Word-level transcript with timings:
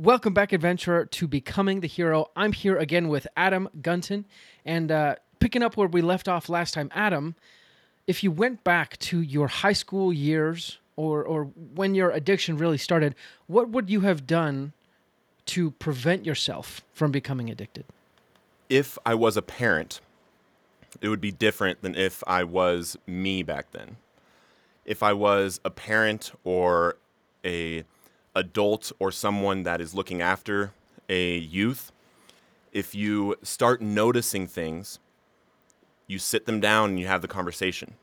welcome 0.00 0.32
back, 0.32 0.52
adventurer, 0.52 1.04
to 1.04 1.28
Becoming 1.28 1.80
the 1.80 1.86
Hero. 1.86 2.30
I'm 2.34 2.52
here 2.52 2.78
again 2.78 3.08
with 3.08 3.26
Adam 3.36 3.68
Gunton. 3.82 4.24
And 4.64 4.90
uh, 4.90 5.16
picking 5.40 5.62
up 5.62 5.76
where 5.76 5.88
we 5.88 6.00
left 6.00 6.26
off 6.26 6.48
last 6.48 6.72
time, 6.72 6.90
Adam, 6.94 7.34
if 8.06 8.24
you 8.24 8.30
went 8.30 8.64
back 8.64 8.98
to 9.00 9.20
your 9.20 9.48
high 9.48 9.74
school 9.74 10.10
years 10.10 10.78
or, 10.96 11.22
or 11.22 11.44
when 11.44 11.94
your 11.94 12.10
addiction 12.10 12.56
really 12.56 12.78
started, 12.78 13.14
what 13.46 13.68
would 13.68 13.90
you 13.90 14.00
have 14.00 14.26
done 14.26 14.72
to 15.46 15.72
prevent 15.72 16.24
yourself 16.24 16.80
from 16.94 17.10
becoming 17.10 17.50
addicted? 17.50 17.84
If 18.70 18.98
I 19.04 19.14
was 19.14 19.36
a 19.36 19.42
parent, 19.42 20.00
it 21.02 21.08
would 21.08 21.20
be 21.20 21.30
different 21.30 21.82
than 21.82 21.94
if 21.94 22.24
I 22.26 22.44
was 22.44 22.96
me 23.06 23.42
back 23.42 23.72
then. 23.72 23.96
If 24.86 25.02
I 25.02 25.12
was 25.12 25.60
a 25.62 25.70
parent 25.70 26.32
or 26.42 26.96
a 27.44 27.84
adult 28.34 28.92
or 28.98 29.10
someone 29.10 29.62
that 29.64 29.80
is 29.80 29.94
looking 29.94 30.22
after 30.22 30.72
a 31.08 31.38
youth, 31.38 31.92
if 32.72 32.94
you 32.94 33.36
start 33.42 33.82
noticing 33.82 34.46
things, 34.46 34.98
you 36.06 36.18
sit 36.18 36.46
them 36.46 36.60
down 36.60 36.90
and 36.90 37.00
you 37.00 37.06
have 37.06 37.22
the 37.22 37.28
conversation. 37.28 37.94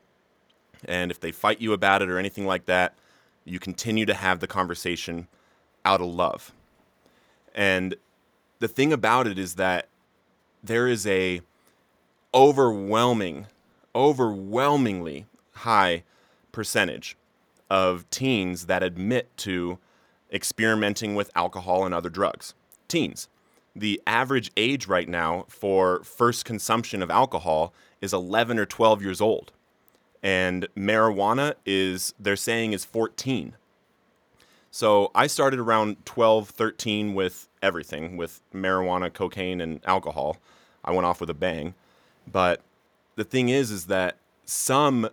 And 0.85 1.11
if 1.11 1.19
they 1.19 1.31
fight 1.31 1.61
you 1.61 1.73
about 1.73 2.01
it 2.01 2.09
or 2.09 2.17
anything 2.17 2.45
like 2.45 2.65
that, 2.65 2.93
you 3.45 3.59
continue 3.59 4.05
to 4.05 4.13
have 4.13 4.39
the 4.39 4.47
conversation 4.47 5.27
out 5.85 6.01
of 6.01 6.07
love. 6.07 6.53
And 7.55 7.95
the 8.59 8.67
thing 8.67 8.91
about 8.91 9.27
it 9.27 9.39
is 9.39 9.55
that 9.55 9.87
there 10.63 10.87
is 10.87 11.07
a 11.07 11.41
overwhelming, 12.33 13.47
overwhelmingly 13.95 15.25
high 15.53 16.03
percentage 16.51 17.15
of 17.69 18.09
teens 18.09 18.65
that 18.65 18.83
admit 18.83 19.35
to 19.37 19.79
experimenting 20.31 21.15
with 21.15 21.31
alcohol 21.35 21.85
and 21.85 21.93
other 21.93 22.09
drugs. 22.09 22.53
Teens. 22.87 23.27
The 23.75 24.01
average 24.07 24.51
age 24.57 24.87
right 24.87 25.07
now 25.07 25.45
for 25.47 26.03
first 26.03 26.45
consumption 26.45 27.01
of 27.03 27.11
alcohol 27.11 27.73
is 28.01 28.13
11 28.13 28.57
or 28.57 28.65
12 28.65 29.01
years 29.01 29.21
old. 29.21 29.51
And 30.23 30.67
marijuana 30.75 31.53
is, 31.65 32.13
they're 32.19 32.35
saying, 32.35 32.73
is 32.73 32.83
14. 32.83 33.53
So 34.71 35.11
I 35.15 35.27
started 35.27 35.59
around 35.59 36.05
12, 36.05 36.49
13 36.49 37.13
with 37.13 37.47
everything, 37.61 38.17
with 38.17 38.41
marijuana, 38.53 39.13
cocaine, 39.13 39.61
and 39.61 39.79
alcohol. 39.85 40.37
I 40.83 40.91
went 40.91 41.05
off 41.05 41.21
with 41.21 41.29
a 41.29 41.35
bang. 41.35 41.73
But 42.31 42.61
the 43.15 43.23
thing 43.23 43.49
is, 43.49 43.71
is 43.71 43.85
that 43.85 44.17
some 44.45 45.09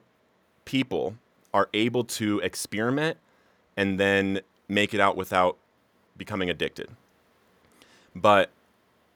people 0.65 1.17
are 1.53 1.69
able 1.73 2.05
to 2.05 2.41
experiment 2.41 3.19
and 3.77 3.99
then 4.01 4.41
make 4.69 4.95
it 4.95 5.01
out 5.01 5.17
without 5.17 5.57
becoming 6.17 6.51
addicted. 6.51 6.89
But 8.15 8.51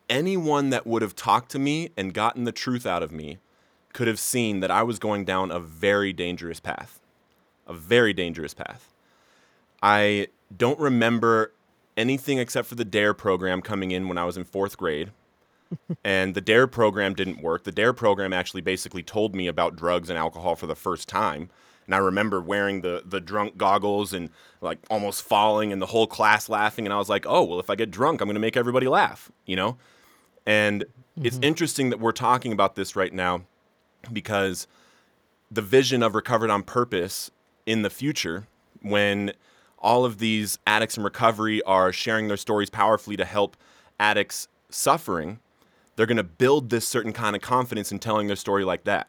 anyone 0.09 0.71
that 0.71 0.87
would 0.87 1.03
have 1.03 1.15
talked 1.15 1.51
to 1.53 1.59
me 1.59 1.91
and 1.97 2.13
gotten 2.13 2.45
the 2.45 2.53
truth 2.53 2.87
out 2.87 3.03
of 3.03 3.13
me 3.13 3.39
could 3.93 4.09
have 4.09 4.19
seen 4.19 4.61
that 4.61 4.71
I 4.71 4.83
was 4.83 4.99
going 4.99 5.25
down 5.25 5.51
a 5.51 5.61
very 5.61 6.13
dangerous 6.13 6.61
path. 6.61 7.01
A 7.67 7.73
very 7.73 8.13
dangerous 8.13 8.55
path. 8.55 8.93
I 9.83 10.29
don't 10.57 10.79
remember 10.79 11.53
anything 11.97 12.39
except 12.39 12.69
for 12.69 12.75
the 12.75 12.85
DARE 12.85 13.15
program 13.15 13.61
coming 13.61 13.91
in 13.91 14.09
when 14.09 14.19
I 14.19 14.25
was 14.25 14.37
in 14.37 14.45
fourth 14.45 14.77
grade. 14.77 15.11
and 16.05 16.35
the 16.35 16.41
DARE 16.41 16.67
program 16.67 17.15
didn't 17.15 17.43
work. 17.43 17.65
The 17.65 17.73
DARE 17.73 17.93
program 17.93 18.33
actually 18.33 18.63
basically 18.63 19.03
told 19.03 19.35
me 19.35 19.47
about 19.47 19.77
drugs 19.77 20.09
and 20.09 20.19
alcohol 20.19 20.57
for 20.57 20.67
the 20.67 20.75
first 20.75 21.09
time. 21.09 21.51
And 21.89 21.94
I 21.94 21.98
remember 21.98 22.39
wearing 22.39 22.83
the 22.83 23.03
the 23.05 23.19
drunk 23.19 23.56
goggles 23.56 24.12
and 24.12 24.28
like 24.61 24.78
almost 24.91 25.22
falling 25.22 25.72
and 25.72 25.81
the 25.81 25.86
whole 25.86 26.06
class 26.06 26.50
laughing. 26.50 26.86
And 26.86 26.92
I 26.92 26.98
was 26.98 27.08
like, 27.08 27.25
oh, 27.27 27.42
well, 27.42 27.61
if 27.61 27.70
I 27.70 27.77
get 27.77 27.91
drunk, 27.91 28.20
I'm 28.20 28.27
going 28.27 28.34
to 28.34 28.41
make 28.41 28.58
everybody 28.58 28.86
laugh, 28.86 29.33
you 29.47 29.56
know? 29.56 29.78
And 30.47 30.83
mm-hmm. 30.84 31.25
it's 31.25 31.39
interesting 31.41 31.89
that 31.89 31.98
we're 31.98 32.12
talking 32.12 32.53
about 32.53 32.75
this 32.75 32.95
right 32.95 33.12
now 33.12 33.41
because 34.12 34.67
the 35.50 35.63
vision 35.63 36.02
of 36.02 36.14
Recovered 36.14 36.51
on 36.51 36.63
Purpose 36.63 37.30
in 37.64 37.80
the 37.80 37.90
future, 37.90 38.46
when 38.83 39.33
all 39.79 40.05
of 40.05 40.18
these 40.18 40.58
addicts 40.67 40.98
in 40.98 41.02
recovery 41.02 41.63
are 41.63 41.90
sharing 41.90 42.29
their 42.29 42.36
stories 42.36 42.68
powerfully 42.68 43.17
to 43.17 43.24
help 43.24 43.57
addicts 43.98 44.46
suffering, 44.68 45.39
they're 45.96 46.05
going 46.05 46.18
to 46.18 46.23
build 46.23 46.68
this 46.68 46.86
certain 46.86 47.14
kind 47.14 47.34
of 47.34 47.40
confidence 47.40 47.90
in 47.90 47.98
telling 47.98 48.27
their 48.27 48.36
story 48.36 48.63
like 48.63 48.84
that 48.84 49.08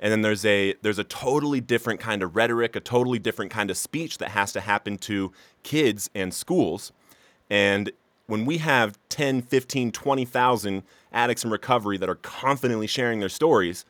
and 0.00 0.10
then 0.10 0.22
there's 0.22 0.44
a 0.44 0.74
there's 0.82 0.98
a 0.98 1.04
totally 1.04 1.60
different 1.60 2.00
kind 2.00 2.22
of 2.22 2.34
rhetoric 2.34 2.74
a 2.74 2.80
totally 2.80 3.18
different 3.18 3.50
kind 3.50 3.70
of 3.70 3.76
speech 3.76 4.18
that 4.18 4.30
has 4.30 4.52
to 4.52 4.60
happen 4.60 4.96
to 4.98 5.32
kids 5.62 6.10
and 6.14 6.34
schools. 6.34 6.92
And 7.48 7.92
when 8.26 8.46
we 8.46 8.58
have 8.58 8.98
10 9.10 9.42
15 9.42 9.92
20,000 9.92 10.82
addicts 11.12 11.44
in 11.44 11.50
recovery 11.50 11.98
that 11.98 12.08
are 12.08 12.16
confidently 12.16 12.86
sharing 12.86 13.20
their 13.20 13.28
stories 13.28 13.84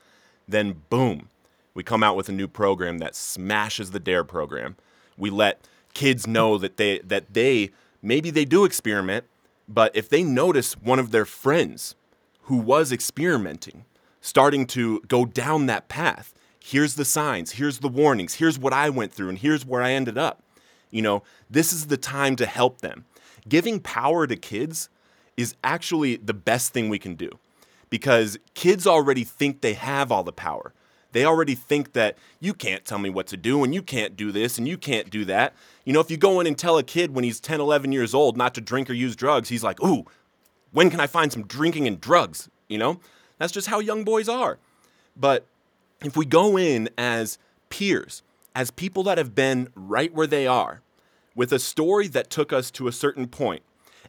then 0.48 0.82
boom 0.90 1.28
we 1.74 1.84
come 1.84 2.02
out 2.02 2.16
with 2.16 2.28
a 2.28 2.32
new 2.32 2.48
program 2.48 2.98
that 2.98 3.14
smashes 3.14 3.92
the 3.92 4.00
dare 4.00 4.24
program. 4.24 4.76
We 5.16 5.30
let 5.30 5.66
kids 5.94 6.26
know 6.26 6.58
that 6.58 6.76
they 6.76 6.98
that 7.00 7.32
they 7.32 7.70
maybe 8.02 8.30
they 8.30 8.44
do 8.44 8.64
experiment 8.64 9.24
but 9.68 9.94
if 9.94 10.08
they 10.08 10.24
notice 10.24 10.74
one 10.74 10.98
of 10.98 11.10
their 11.12 11.24
friends 11.24 11.94
who 12.42 12.56
was 12.56 12.90
experimenting 12.90 13.84
starting 14.20 14.66
to 14.66 15.00
go 15.08 15.24
down 15.24 15.66
that 15.66 15.88
path. 15.88 16.34
Here's 16.62 16.94
the 16.94 17.04
signs, 17.04 17.52
here's 17.52 17.78
the 17.78 17.88
warnings, 17.88 18.34
here's 18.34 18.58
what 18.58 18.72
I 18.72 18.90
went 18.90 19.12
through, 19.12 19.30
and 19.30 19.38
here's 19.38 19.64
where 19.64 19.82
I 19.82 19.92
ended 19.92 20.18
up. 20.18 20.42
You 20.90 21.02
know, 21.02 21.22
this 21.48 21.72
is 21.72 21.86
the 21.86 21.96
time 21.96 22.36
to 22.36 22.46
help 22.46 22.80
them. 22.80 23.04
Giving 23.48 23.80
power 23.80 24.26
to 24.26 24.36
kids 24.36 24.88
is 25.36 25.54
actually 25.64 26.16
the 26.16 26.34
best 26.34 26.72
thing 26.72 26.88
we 26.88 26.98
can 26.98 27.14
do 27.14 27.30
because 27.88 28.38
kids 28.54 28.86
already 28.86 29.24
think 29.24 29.60
they 29.60 29.74
have 29.74 30.12
all 30.12 30.22
the 30.22 30.32
power. 30.32 30.72
They 31.12 31.24
already 31.24 31.54
think 31.54 31.92
that 31.94 32.16
you 32.38 32.54
can't 32.54 32.84
tell 32.84 32.98
me 32.98 33.10
what 33.10 33.26
to 33.28 33.36
do 33.36 33.64
and 33.64 33.74
you 33.74 33.82
can't 33.82 34.16
do 34.16 34.30
this 34.30 34.58
and 34.58 34.68
you 34.68 34.78
can't 34.78 35.10
do 35.10 35.24
that. 35.24 35.54
You 35.84 35.92
know, 35.92 36.00
if 36.00 36.10
you 36.10 36.16
go 36.16 36.38
in 36.40 36.46
and 36.46 36.56
tell 36.56 36.78
a 36.78 36.84
kid 36.84 37.14
when 37.14 37.24
he's 37.24 37.40
10, 37.40 37.60
11 37.60 37.90
years 37.90 38.14
old 38.14 38.36
not 38.36 38.54
to 38.54 38.60
drink 38.60 38.88
or 38.88 38.92
use 38.92 39.16
drugs, 39.16 39.48
he's 39.48 39.64
like, 39.64 39.82
ooh, 39.82 40.04
when 40.70 40.88
can 40.88 41.00
I 41.00 41.08
find 41.08 41.32
some 41.32 41.46
drinking 41.46 41.88
and 41.88 42.00
drugs? 42.00 42.48
You 42.68 42.78
know? 42.78 43.00
That's 43.40 43.52
just 43.52 43.68
how 43.68 43.80
young 43.80 44.04
boys 44.04 44.28
are. 44.28 44.58
But 45.16 45.46
if 46.04 46.16
we 46.16 46.26
go 46.26 46.56
in 46.58 46.90
as 46.96 47.38
peers, 47.70 48.22
as 48.54 48.70
people 48.70 49.02
that 49.04 49.16
have 49.18 49.34
been 49.34 49.68
right 49.74 50.12
where 50.14 50.26
they 50.26 50.46
are, 50.46 50.82
with 51.34 51.52
a 51.52 51.58
story 51.58 52.06
that 52.08 52.28
took 52.28 52.52
us 52.52 52.70
to 52.72 52.86
a 52.86 52.92
certain 52.92 53.26
point, 53.26 53.62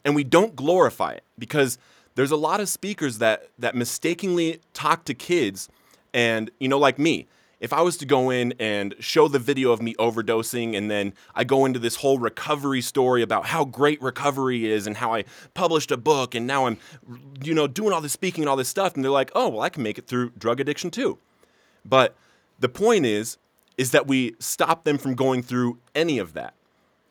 and 0.04 0.16
we 0.16 0.26
don't 0.26 0.56
glorify 0.56 1.14
it 1.14 1.24
because 1.40 1.78
there's 2.16 2.32
a 2.32 2.36
lot 2.36 2.60
of 2.60 2.68
speakers 2.68 3.20
that 3.20 3.48
that 3.58 3.74
mistakenly 3.74 4.60
talk 4.74 5.06
to 5.06 5.14
kids 5.14 5.70
and 6.14 6.52
you 6.60 6.68
know 6.68 6.78
like 6.78 7.00
me 7.00 7.26
if 7.62 7.72
I 7.72 7.82
was 7.82 7.96
to 7.98 8.06
go 8.06 8.32
in 8.32 8.54
and 8.60 8.96
show 9.00 9.28
the 9.28 9.40
video 9.40 9.72
of 9.72 9.82
me 9.82 9.94
overdosing 10.00 10.76
and 10.76 10.90
then 10.90 11.14
I 11.36 11.44
go 11.44 11.64
into 11.64 11.80
this 11.80 11.98
whole 11.98 12.18
recovery 12.18 12.82
story 12.82 13.22
about 13.22 13.46
how 13.46 13.64
great 13.64 14.02
recovery 14.02 14.70
is 14.70 14.88
and 14.88 14.98
how 14.98 15.14
I 15.14 15.26
published 15.54 15.92
a 15.92 15.98
book 15.98 16.34
and 16.36 16.48
now 16.48 16.66
I'm 16.66 16.78
you 17.42 17.54
know 17.54 17.68
doing 17.68 17.94
all 17.94 18.02
this 18.02 18.12
speaking 18.12 18.44
and 18.44 18.50
all 18.50 18.58
this 18.58 18.68
stuff 18.68 18.96
and 18.96 19.04
they're 19.04 19.12
like, 19.12 19.32
"Oh, 19.36 19.50
well 19.50 19.62
I 19.62 19.70
can 19.70 19.84
make 19.84 19.98
it 19.98 20.08
through 20.08 20.32
drug 20.32 20.60
addiction 20.60 20.90
too." 20.90 21.20
But 21.86 22.16
the 22.60 22.68
point 22.68 23.06
is 23.06 23.38
is 23.78 23.92
that 23.92 24.08
we 24.08 24.36
stop 24.40 24.84
them 24.84 24.98
from 24.98 25.16
going 25.16 25.42
through 25.42 25.78
any 25.96 26.20
of 26.20 26.34
that. 26.34 26.54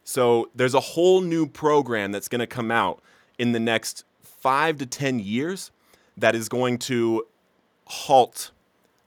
So 0.05 0.51
there's 0.55 0.75
a 0.75 0.81
whole 0.81 1.21
new 1.21 1.47
program 1.47 2.13
that's 2.13 2.29
going 2.29 2.41
to 2.41 2.47
come 2.47 2.71
out 2.71 3.01
in 3.39 3.53
the 3.53 3.61
next 3.61 4.05
5 4.23 4.79
to 4.79 4.87
10 4.87 5.21
years 5.21 5.71
that 6.17 6.35
is 6.35 6.49
going 6.49 6.79
to 6.79 7.27
halt 7.87 8.51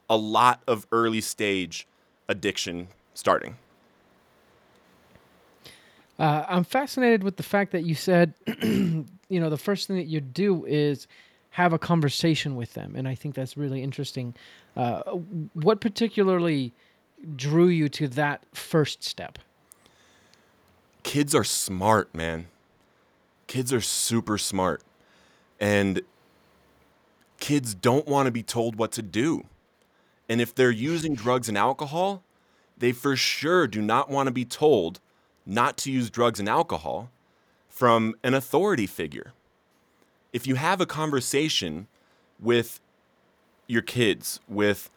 a 0.08 0.16
lot 0.16 0.62
of 0.66 0.86
early 0.92 1.20
stage 1.20 1.86
addiction 2.28 2.88
starting. 3.14 3.56
Uh, 6.18 6.44
I'm 6.48 6.64
fascinated 6.64 7.24
with 7.24 7.36
the 7.36 7.42
fact 7.42 7.72
that 7.72 7.84
you 7.84 7.94
said, 7.94 8.34
you 8.62 9.06
know, 9.28 9.50
the 9.50 9.56
first 9.56 9.88
thing 9.88 9.96
that 9.96 10.06
you 10.06 10.20
do 10.20 10.64
is 10.64 11.06
have 11.50 11.72
a 11.72 11.78
conversation 11.78 12.56
with 12.56 12.74
them, 12.74 12.94
and 12.96 13.08
I 13.08 13.14
think 13.14 13.34
that's 13.34 13.56
really 13.56 13.82
interesting. 13.82 14.34
Uh, 14.76 15.02
what 15.54 15.80
particularly 15.80 16.72
drew 17.36 17.68
you 17.68 17.88
to 17.90 18.08
that 18.08 18.44
first 18.52 19.02
step? 19.02 19.38
Kids 21.02 21.34
are 21.34 21.44
smart, 21.44 22.14
man. 22.14 22.46
Kids 23.46 23.72
are 23.72 23.80
super 23.80 24.38
smart, 24.38 24.82
and 25.60 26.02
kids 27.40 27.74
don't 27.74 28.06
want 28.06 28.26
to 28.26 28.32
be 28.32 28.42
told 28.42 28.76
what 28.76 28.92
to 28.92 29.02
do. 29.02 29.44
And 30.28 30.40
if 30.40 30.54
they're 30.54 30.70
using 30.70 31.14
drugs 31.14 31.48
and 31.48 31.58
alcohol, 31.58 32.22
they 32.78 32.92
for 32.92 33.16
sure 33.16 33.66
do 33.66 33.82
not 33.82 34.10
want 34.10 34.26
to 34.26 34.32
be 34.32 34.44
told 34.44 35.00
not 35.46 35.76
to 35.78 35.90
use 35.92 36.10
drugs 36.10 36.40
and 36.40 36.48
alcohol 36.48 37.10
from 37.68 38.14
an 38.22 38.34
authority 38.34 38.86
figure. 38.86 39.32
If 40.32 40.46
you 40.46 40.54
have 40.56 40.80
a 40.80 40.86
conversation 40.86 41.86
with 42.40 42.80
your 43.66 43.82
kids, 43.82 44.40
with 44.48 44.90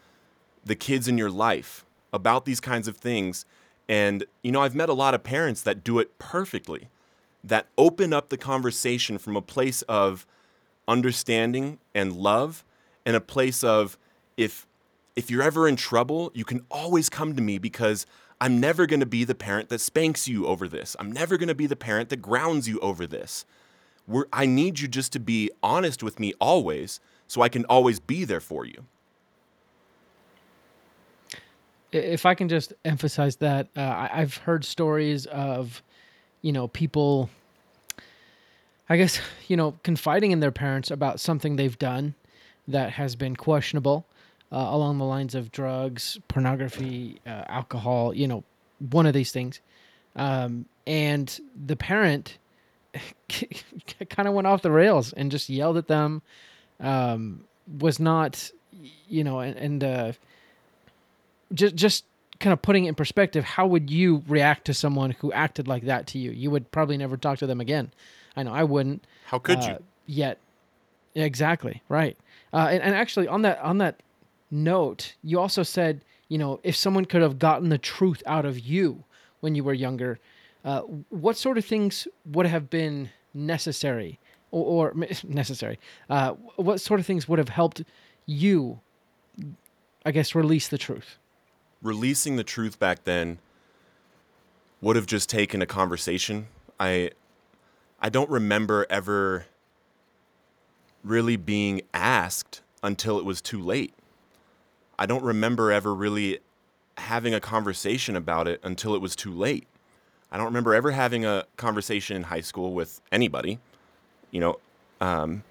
the 0.66 0.76
kids 0.76 1.08
in 1.08 1.18
your 1.18 1.30
life 1.32 1.86
about 2.12 2.46
these 2.46 2.60
kinds 2.60 2.88
of 2.88 2.98
things, 2.98 3.46
and 3.90 4.26
you 4.44 4.52
know, 4.52 4.62
I've 4.62 4.76
met 4.76 4.90
a 4.90 4.94
lot 4.94 5.14
of 5.14 5.24
parents 5.24 5.62
that 5.62 5.84
do 5.84 6.00
it 6.00 6.18
perfectly. 6.20 6.90
that 7.44 7.68
open 7.78 8.14
up 8.14 8.30
the 8.30 8.38
conversation 8.38 9.18
from 9.18 9.36
a 9.36 9.42
place 9.42 9.82
of 9.84 10.26
understanding 10.88 11.80
and 11.96 12.14
love 12.14 12.64
and 13.06 13.16
a 13.16 13.22
place 13.22 13.64
of 13.64 13.98
if 14.36 14.67
if 15.18 15.32
you're 15.32 15.42
ever 15.42 15.68
in 15.68 15.76
trouble, 15.76 16.32
you 16.36 16.46
can 16.46 16.64
always 16.70 17.10
come 17.10 17.36
to 17.36 17.42
me 17.42 17.58
because 17.58 18.06
I'm 18.40 18.60
never 18.60 18.86
going 18.86 19.00
to 19.00 19.08
be 19.08 19.24
the 19.24 19.34
parent 19.34 19.70
that 19.70 19.82
spanks 19.82 20.28
you 20.28 20.46
over 20.46 20.68
this. 20.68 20.96
I'm 21.00 21.12
never 21.12 21.38
going 21.38 21.48
to 21.48 21.56
be 21.56 21.66
the 21.66 21.76
parent 21.76 22.10
that 22.10 22.18
grounds 22.18 22.70
you 22.70 22.80
over 22.82 23.08
this. 23.08 23.44
We're, 24.08 24.26
I 24.32 24.46
need 24.46 24.80
you 24.80 24.88
just 24.88 25.12
to 25.14 25.20
be 25.20 25.50
honest 25.64 26.04
with 26.04 26.20
me 26.20 26.34
always 26.40 27.00
so 27.26 27.42
I 27.42 27.50
can 27.50 27.66
always 27.66 28.00
be 28.00 28.26
there 28.26 28.40
for 28.40 28.64
you. 28.64 28.86
If 31.92 32.28
I 32.28 32.36
can 32.36 32.48
just 32.48 32.74
emphasize 32.86 33.38
that, 33.38 33.70
uh, 33.76 34.10
I've 34.12 34.38
heard 34.38 34.64
stories 34.64 35.26
of, 35.26 35.82
you 36.44 36.52
know, 36.52 36.68
people, 36.68 37.32
I 38.88 38.98
guess, 38.98 39.20
you 39.48 39.58
know, 39.58 39.80
confiding 39.82 40.30
in 40.30 40.42
their 40.42 40.52
parents 40.52 40.92
about 40.92 41.20
something 41.20 41.56
they've 41.56 41.80
done 41.80 42.14
that 42.68 42.92
has 42.92 43.16
been 43.16 43.36
questionable 43.36 44.06
uh, 44.52 44.68
along 44.70 44.98
the 44.98 45.06
lines 45.06 45.36
of 45.36 45.52
drugs, 45.52 46.18
pornography, 46.28 47.20
uh, 47.26 47.44
alcohol, 47.48 48.14
you 48.14 48.28
know, 48.28 48.44
one 48.80 49.06
of 49.06 49.14
these 49.14 49.32
things. 49.32 49.60
Um, 50.16 50.66
and 50.86 51.40
the 51.66 51.76
parent 51.76 52.38
kind 53.30 54.28
of 54.28 54.34
went 54.34 54.48
off 54.48 54.62
the 54.62 54.72
rails 54.72 55.14
and 55.14 55.32
just 55.32 55.50
yelled 55.50 55.78
at 55.78 55.88
them, 55.88 56.22
um, 56.80 57.44
was 57.80 58.00
not, 58.00 58.52
you 59.08 59.24
know, 59.24 59.40
and, 59.40 59.58
and 59.58 59.84
uh, 59.84 60.12
just, 61.54 61.76
just 61.76 62.06
kind 62.40 62.54
of 62.54 62.62
putting 62.62 62.86
it 62.86 62.90
in 62.90 62.96
perspective, 62.96 63.44
how 63.44 63.68
would 63.68 63.90
you 63.90 64.24
react 64.28 64.66
to 64.66 64.74
someone 64.74 65.12
who 65.12 65.32
acted 65.32 65.68
like 65.68 65.84
that 65.84 66.08
to 66.08 66.20
you? 66.20 66.32
You 66.32 66.52
would 66.52 66.72
probably 66.72 66.98
never 66.98 67.18
talk 67.18 67.40
to 67.40 67.48
them 67.48 67.60
again. 67.60 67.92
I 68.36 68.44
know 68.44 68.54
I 68.54 68.64
wouldn't. 68.64 69.06
How 69.26 69.40
could 69.40 69.60
uh, 69.60 69.68
you? 69.68 69.84
Yet, 70.06 70.38
exactly 71.16 71.82
right. 71.90 72.18
Uh, 72.54 72.68
and, 72.72 72.82
and 72.82 72.96
actually, 72.96 73.28
on 73.28 73.42
that 73.42 73.60
on 73.60 73.80
that 73.80 74.00
note, 74.52 75.16
you 75.24 75.40
also 75.40 75.64
said, 75.64 76.02
you 76.30 76.38
know, 76.38 76.60
if 76.64 76.76
someone 76.76 77.06
could 77.06 77.22
have 77.22 77.40
gotten 77.40 77.70
the 77.70 77.78
truth 77.78 78.22
out 78.26 78.46
of 78.46 78.60
you 78.60 79.04
when 79.40 79.56
you 79.56 79.64
were 79.64 79.74
younger, 79.74 80.20
uh, 80.66 80.82
what 81.10 81.38
sort 81.38 81.58
of 81.58 81.66
things 81.66 82.08
would 82.26 82.46
have 82.46 82.70
been 82.70 83.10
necessary 83.34 84.20
or, 84.52 84.92
or 84.92 85.06
necessary? 85.24 85.80
Uh, 86.10 86.32
what 86.56 86.82
sort 86.82 87.00
of 87.00 87.06
things 87.06 87.28
would 87.28 87.40
have 87.40 87.50
helped 87.50 87.84
you, 88.26 88.80
I 90.06 90.12
guess, 90.12 90.36
release 90.36 90.68
the 90.68 90.78
truth? 90.78 91.18
Releasing 91.82 92.36
the 92.36 92.44
truth 92.44 92.80
back 92.80 93.04
then 93.04 93.40
would 94.82 94.96
have 94.96 95.06
just 95.06 95.30
taken 95.30 95.62
a 95.62 95.66
conversation. 95.66 96.48
I 96.80 97.12
I 98.00 98.10
don't 98.10 98.30
remember 98.30 98.86
ever 98.90 99.46
really 101.04 101.36
being 101.36 101.82
asked 101.94 102.62
until 102.84 103.18
it 103.18 103.26
was 103.26 103.42
too 103.42 103.62
late. 103.62 103.94
I 105.00 105.06
don't 105.06 105.24
remember 105.24 105.72
ever 105.72 105.94
really 105.94 106.40
having 106.98 107.34
a 107.34 107.40
conversation 107.40 108.16
about 108.16 108.48
it 108.48 108.60
until 108.64 108.96
it 108.96 109.02
was 109.02 109.16
too 109.16 109.32
late. 109.32 109.68
I 110.32 110.38
don't 110.38 110.46
remember 110.46 110.74
ever 110.74 110.92
having 110.92 111.26
a 111.26 111.46
conversation 111.56 112.18
in 112.18 112.24
high 112.24 112.42
school 112.42 112.74
with 112.74 113.02
anybody. 113.12 113.60
You 114.32 114.42
know, 114.42 114.60
um, 115.00 115.44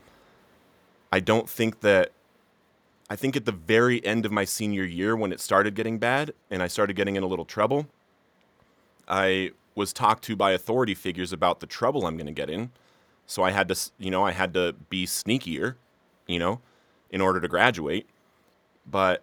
I 1.12 1.20
don't 1.20 1.48
think 1.48 1.80
that. 1.80 2.12
I 3.08 3.14
think 3.14 3.36
at 3.36 3.44
the 3.44 3.52
very 3.52 4.04
end 4.04 4.26
of 4.26 4.32
my 4.32 4.44
senior 4.44 4.82
year, 4.82 5.14
when 5.14 5.30
it 5.30 5.38
started 5.38 5.76
getting 5.76 5.98
bad 5.98 6.32
and 6.50 6.60
I 6.60 6.66
started 6.66 6.96
getting 6.96 7.14
in 7.14 7.22
a 7.22 7.26
little 7.26 7.44
trouble, 7.44 7.86
I 9.06 9.52
was 9.76 9.92
talked 9.92 10.24
to 10.24 10.34
by 10.34 10.50
authority 10.50 10.94
figures 10.94 11.32
about 11.32 11.60
the 11.60 11.66
trouble 11.66 12.04
I'm 12.04 12.16
going 12.16 12.26
to 12.26 12.32
get 12.32 12.50
in. 12.50 12.72
So 13.26 13.44
I 13.44 13.52
had 13.52 13.68
to, 13.68 13.90
you 13.98 14.10
know, 14.10 14.24
I 14.24 14.32
had 14.32 14.52
to 14.54 14.74
be 14.90 15.06
sneakier, 15.06 15.76
you 16.26 16.40
know, 16.40 16.60
in 17.10 17.20
order 17.20 17.40
to 17.40 17.46
graduate. 17.46 18.08
But 18.90 19.22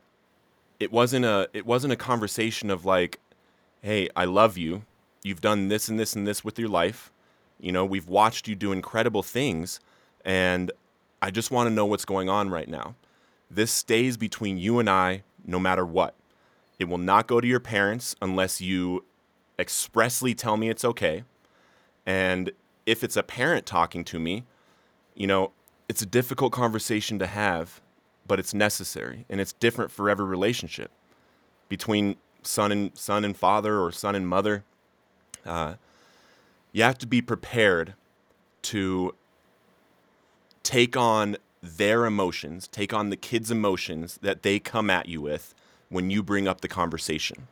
it 0.84 0.92
wasn't 0.92 1.24
a 1.24 1.50
it 1.54 1.66
wasn't 1.66 1.94
a 1.94 1.96
conversation 1.96 2.70
of 2.70 2.84
like, 2.84 3.20
hey, 3.82 4.10
I 4.18 4.26
love 4.26 4.58
you. 4.58 4.84
You've 5.24 5.40
done 5.40 5.70
this 5.70 5.88
and 5.88 5.98
this 5.98 6.14
and 6.14 6.28
this 6.28 6.44
with 6.44 6.60
your 6.60 6.68
life. 6.68 7.10
You 7.58 7.72
know, 7.72 7.86
we've 7.86 8.08
watched 8.08 8.50
you 8.50 8.56
do 8.56 8.74
incredible 8.74 9.24
things 9.24 9.80
and 10.26 10.72
I 11.22 11.32
just 11.32 11.52
want 11.52 11.68
to 11.68 11.74
know 11.74 11.86
what's 11.86 12.04
going 12.04 12.28
on 12.28 12.50
right 12.50 12.68
now. 12.68 12.96
This 13.50 13.72
stays 13.72 14.18
between 14.18 14.58
you 14.58 14.80
and 14.80 14.90
I 14.90 15.24
no 15.46 15.58
matter 15.58 15.86
what. 15.86 16.16
It 16.80 16.90
will 16.90 16.98
not 16.98 17.28
go 17.28 17.40
to 17.40 17.48
your 17.48 17.62
parents 17.62 18.14
unless 18.22 18.60
you 18.60 19.06
expressly 19.58 20.36
tell 20.36 20.58
me 20.58 20.68
it's 20.68 20.84
okay. 20.84 21.24
And 22.06 22.52
if 22.86 23.06
it's 23.06 23.16
a 23.16 23.24
parent 23.24 23.66
talking 23.66 24.04
to 24.06 24.20
me, 24.20 24.44
you 25.16 25.28
know, 25.28 25.54
it's 25.88 26.02
a 26.02 26.06
difficult 26.06 26.52
conversation 26.52 27.20
to 27.20 27.28
have 27.28 27.80
but 28.28 28.40
it's 28.40 28.54
necessary 28.54 29.26
and 29.30 29.42
it's 29.42 29.54
different 29.54 29.92
for 29.92 30.10
every 30.10 30.26
relationship 30.26 30.92
between 31.70 32.16
son 32.42 32.72
and 32.72 32.98
son 32.98 33.24
and 33.26 33.36
father 33.36 33.80
or 33.80 33.92
son 33.92 34.16
and 34.16 34.28
mother. 34.28 34.64
Uh, 35.46 35.76
you 36.72 36.84
have 36.84 36.98
to 36.98 37.08
be 37.08 37.22
prepared 37.22 37.94
to 38.64 39.14
take 40.64 40.96
on 40.96 41.38
their 41.62 42.06
emotions, 42.06 42.68
take 42.68 42.94
on 42.94 43.10
the 43.10 43.16
kids' 43.16 43.52
emotions 43.52 44.20
that 44.22 44.44
they 44.44 44.60
come 44.60 44.90
at 44.90 45.08
you 45.08 45.22
with 45.22 45.54
when 45.90 46.10
you 46.10 46.24
bring 46.24 46.48
up 46.48 46.62
the 46.62 46.68
conversation. 46.68 47.48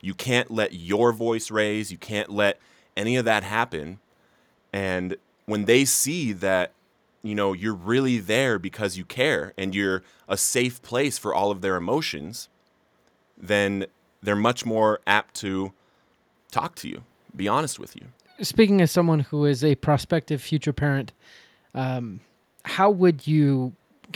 You 0.00 0.14
can't 0.14 0.50
let 0.50 0.74
your 0.74 1.12
voice 1.12 1.50
raise, 1.50 1.90
you 1.90 1.98
can't 1.98 2.30
let 2.30 2.60
any 2.96 3.16
of 3.16 3.24
that 3.24 3.42
happen. 3.42 3.98
And 4.72 5.16
when 5.46 5.64
they 5.64 5.84
see 5.84 6.32
that 6.32 6.72
you 7.24 7.34
know 7.34 7.52
you're 7.52 7.74
really 7.74 8.18
there 8.18 8.58
because 8.58 8.96
you 8.96 9.04
care 9.04 9.52
and 9.58 9.74
you're 9.74 10.02
a 10.28 10.36
safe 10.36 10.80
place 10.82 11.18
for 11.18 11.34
all 11.34 11.50
of 11.50 11.60
their 11.60 11.76
emotions 11.76 12.48
then 13.36 13.86
they're 14.22 14.36
much 14.36 14.64
more 14.64 15.00
apt 15.06 15.34
to 15.34 15.72
talk 16.50 16.74
to 16.76 16.88
you 16.88 17.02
be 17.34 17.48
honest 17.48 17.80
with 17.80 17.96
you. 17.96 18.02
Speaking 18.42 18.80
as 18.80 18.92
someone 18.92 19.20
who 19.20 19.44
is 19.44 19.64
a 19.64 19.74
prospective 19.74 20.40
future 20.40 20.72
parent 20.72 21.12
um, 21.74 22.20
how 22.64 22.90
would 22.90 23.26
you 23.26 23.72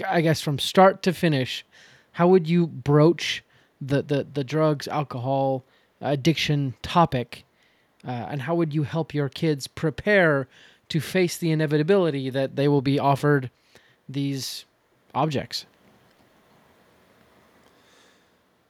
i 0.08 0.20
guess 0.20 0.40
from 0.40 0.58
start 0.58 1.02
to 1.02 1.12
finish 1.12 1.64
how 2.12 2.28
would 2.28 2.48
you 2.48 2.66
broach 2.66 3.42
the 3.80 4.02
the, 4.02 4.26
the 4.32 4.44
drugs 4.44 4.88
alcohol 4.88 5.64
addiction 6.00 6.74
topic 6.82 7.44
uh, 8.06 8.26
and 8.30 8.42
how 8.42 8.54
would 8.54 8.72
you 8.72 8.84
help 8.84 9.12
your 9.12 9.28
kids 9.28 9.66
prepare 9.66 10.48
to 10.88 11.00
face 11.00 11.36
the 11.36 11.50
inevitability 11.50 12.30
that 12.30 12.56
they 12.56 12.68
will 12.68 12.82
be 12.82 12.98
offered 12.98 13.50
these 14.08 14.64
objects. 15.14 15.66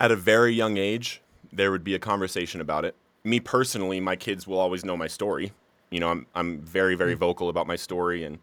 At 0.00 0.10
a 0.10 0.16
very 0.16 0.52
young 0.52 0.76
age, 0.76 1.20
there 1.52 1.70
would 1.70 1.84
be 1.84 1.94
a 1.94 1.98
conversation 1.98 2.60
about 2.60 2.84
it. 2.84 2.94
Me 3.25 3.40
personally, 3.40 4.00
my 4.00 4.16
kids 4.16 4.46
will 4.46 4.58
always 4.58 4.84
know 4.84 4.96
my 4.96 5.06
story. 5.06 5.52
You 5.90 6.00
know, 6.00 6.08
I'm 6.08 6.26
I'm 6.34 6.60
very 6.60 6.94
very 6.94 7.14
mm. 7.14 7.18
vocal 7.18 7.48
about 7.48 7.66
my 7.66 7.76
story, 7.76 8.22
and 8.25 8.38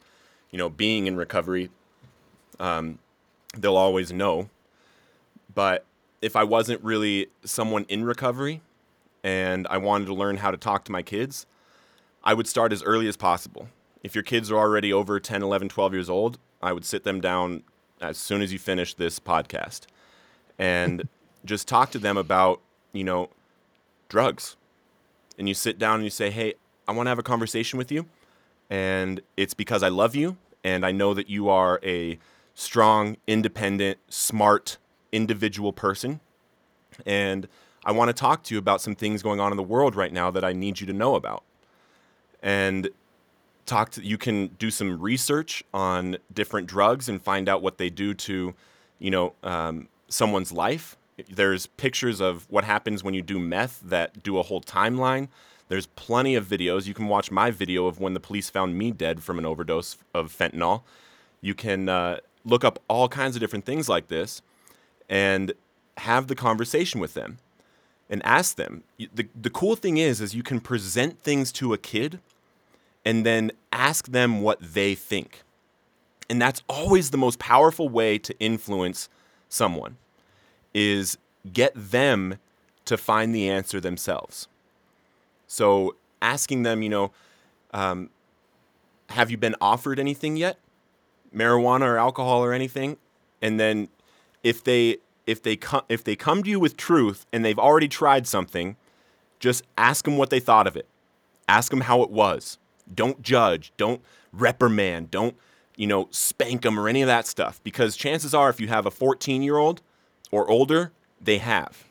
you 0.51 0.57
know, 0.57 0.69
being 0.69 1.07
in 1.07 1.15
recovery, 1.15 1.69
um, 2.59 2.99
they'll 3.57 3.77
always 3.77 4.11
know. 4.11 4.49
But 5.53 5.85
if 6.21 6.35
I 6.35 6.43
wasn't 6.43 6.83
really 6.83 7.27
someone 7.43 7.85
in 7.87 8.03
recovery, 8.03 8.61
and 9.23 9.67
I 9.69 9.77
wanted 9.77 10.05
to 10.05 10.13
learn 10.13 10.37
how 10.37 10.51
to 10.51 10.57
talk 10.57 10.83
to 10.85 10.91
my 10.91 11.01
kids, 11.01 11.45
I 12.25 12.33
would 12.33 12.47
start 12.47 12.73
as 12.73 12.81
early 12.81 13.07
as 13.07 13.15
possible. 13.15 13.69
If 14.03 14.15
your 14.15 14.23
kids 14.23 14.51
are 14.51 14.57
already 14.57 14.91
over 14.91 15.19
10, 15.19 15.43
11, 15.43 15.69
12 15.69 15.93
years 15.93 16.09
old, 16.09 16.39
I 16.61 16.73
would 16.73 16.83
sit 16.83 17.03
them 17.03 17.21
down 17.21 17.63
as 18.01 18.17
soon 18.17 18.41
as 18.41 18.51
you 18.51 18.57
finish 18.59 18.95
this 18.95 19.19
podcast 19.19 19.81
and 20.57 21.07
just 21.45 21.67
talk 21.67 21.91
to 21.91 21.99
them 21.99 22.17
about, 22.17 22.61
you 22.93 23.03
know, 23.03 23.29
drugs. 24.09 24.55
And 25.37 25.47
you 25.47 25.53
sit 25.53 25.77
down 25.77 25.95
and 25.95 26.03
you 26.03 26.09
say, 26.09 26.31
hey, 26.31 26.55
I 26.87 26.93
want 26.93 27.05
to 27.05 27.09
have 27.09 27.19
a 27.19 27.23
conversation 27.23 27.77
with 27.77 27.91
you. 27.91 28.07
And 28.69 29.21
it's 29.37 29.53
because 29.53 29.83
I 29.83 29.89
love 29.89 30.15
you 30.15 30.37
and 30.63 30.83
I 30.83 30.91
know 30.91 31.13
that 31.13 31.29
you 31.29 31.49
are 31.49 31.79
a 31.83 32.17
strong, 32.55 33.17
independent, 33.27 33.99
smart, 34.09 34.77
individual 35.11 35.73
person. 35.73 36.21
And 37.05 37.47
I 37.83 37.91
want 37.91 38.09
to 38.09 38.13
talk 38.13 38.41
to 38.43 38.55
you 38.55 38.59
about 38.59 38.81
some 38.81 38.95
things 38.95 39.21
going 39.21 39.39
on 39.39 39.51
in 39.51 39.57
the 39.57 39.63
world 39.63 39.95
right 39.95 40.11
now 40.11 40.31
that 40.31 40.43
I 40.43 40.53
need 40.53 40.79
you 40.79 40.87
to 40.87 40.93
know 40.93 41.13
about 41.13 41.43
and 42.45 42.89
talk 43.65 43.89
to 43.89 44.05
you 44.05 44.17
can 44.17 44.47
do 44.59 44.69
some 44.69 45.01
research 45.01 45.63
on 45.73 46.17
different 46.31 46.67
drugs 46.67 47.09
and 47.09 47.21
find 47.21 47.49
out 47.49 47.63
what 47.63 47.79
they 47.79 47.89
do 47.89 48.13
to 48.13 48.53
you 48.99 49.11
know 49.11 49.33
um, 49.43 49.89
someone's 50.07 50.53
life. 50.53 50.95
There's 51.29 51.65
pictures 51.65 52.21
of 52.21 52.45
what 52.49 52.63
happens 52.63 53.03
when 53.03 53.13
you 53.13 53.21
do 53.21 53.39
meth 53.39 53.81
that 53.83 54.21
do 54.21 54.37
a 54.37 54.43
whole 54.43 54.61
timeline. 54.61 55.27
There's 55.67 55.87
plenty 55.87 56.35
of 56.35 56.45
videos. 56.45 56.85
You 56.85 56.93
can 56.93 57.07
watch 57.07 57.31
my 57.31 57.49
video 57.49 57.87
of 57.87 57.99
when 57.99 58.13
the 58.13 58.19
police 58.19 58.49
found 58.49 58.77
me 58.77 58.91
dead 58.91 59.23
from 59.23 59.39
an 59.39 59.45
overdose 59.45 59.97
of 60.13 60.31
fentanyl. 60.31 60.83
You 61.41 61.55
can 61.55 61.89
uh, 61.89 62.19
look 62.43 62.63
up 62.63 62.79
all 62.87 63.09
kinds 63.09 63.35
of 63.35 63.39
different 63.39 63.65
things 63.65 63.89
like 63.89 64.09
this 64.09 64.41
and 65.09 65.53
have 65.97 66.27
the 66.27 66.35
conversation 66.35 66.99
with 66.99 67.15
them 67.15 67.39
and 68.09 68.23
ask 68.23 68.57
them. 68.57 68.83
The, 68.97 69.27
the 69.41 69.49
cool 69.49 69.75
thing 69.75 69.97
is 69.97 70.21
is 70.21 70.35
you 70.35 70.43
can 70.43 70.59
present 70.59 71.23
things 71.23 71.51
to 71.53 71.73
a 71.73 71.77
kid 71.77 72.19
and 73.05 73.25
then 73.25 73.51
ask 73.71 74.07
them 74.07 74.41
what 74.41 74.59
they 74.59 74.95
think. 74.95 75.43
And 76.29 76.41
that's 76.41 76.63
always 76.67 77.11
the 77.11 77.17
most 77.17 77.37
powerful 77.37 77.87
way 77.87 78.17
to 78.17 78.37
influence 78.39 79.09
someone 79.47 79.97
is 80.73 81.17
get 81.53 81.71
them 81.75 82.39
to 82.85 82.97
find 82.97 83.33
the 83.33 83.47
answer 83.47 83.79
themselves. 83.79 84.47
So 85.47 85.95
asking 86.21 86.63
them, 86.63 86.81
you 86.81 86.89
know, 86.89 87.11
um, 87.73 88.09
have 89.09 89.29
you 89.29 89.37
been 89.37 89.55
offered 89.61 89.99
anything 89.99 90.35
yet? 90.35 90.57
Marijuana 91.33 91.81
or 91.81 91.97
alcohol 91.97 92.43
or 92.43 92.53
anything? 92.53 92.97
And 93.41 93.59
then 93.59 93.89
if 94.43 94.63
they 94.63 94.97
if 95.27 95.41
they 95.41 95.55
come 95.55 95.83
if 95.89 96.03
they 96.03 96.15
come 96.15 96.43
to 96.43 96.49
you 96.49 96.59
with 96.59 96.77
truth 96.77 97.25
and 97.31 97.43
they've 97.43 97.59
already 97.59 97.87
tried 97.87 98.25
something, 98.25 98.75
just 99.39 99.63
ask 99.77 100.05
them 100.05 100.17
what 100.17 100.29
they 100.29 100.39
thought 100.39 100.65
of 100.65 100.75
it. 100.75 100.87
Ask 101.47 101.69
them 101.69 101.81
how 101.81 102.01
it 102.01 102.09
was. 102.09 102.57
Don't 102.93 103.21
judge. 103.21 103.71
Don't 103.77 104.01
reprimand. 104.31 105.11
Don't 105.11 105.35
you 105.77 105.87
know 105.87 106.07
spank 106.11 106.61
them 106.61 106.79
or 106.79 106.87
any 106.87 107.01
of 107.01 107.07
that 107.07 107.27
stuff 107.27 107.61
because 107.63 107.97
chances 107.97 108.33
are 108.33 108.49
if 108.49 108.59
you 108.59 108.67
have 108.67 108.85
a 108.85 108.91
14 108.91 109.41
year 109.41 109.57
old 109.57 109.81
or 110.31 110.49
older, 110.49 110.91
they 111.21 111.37
have. 111.37 111.85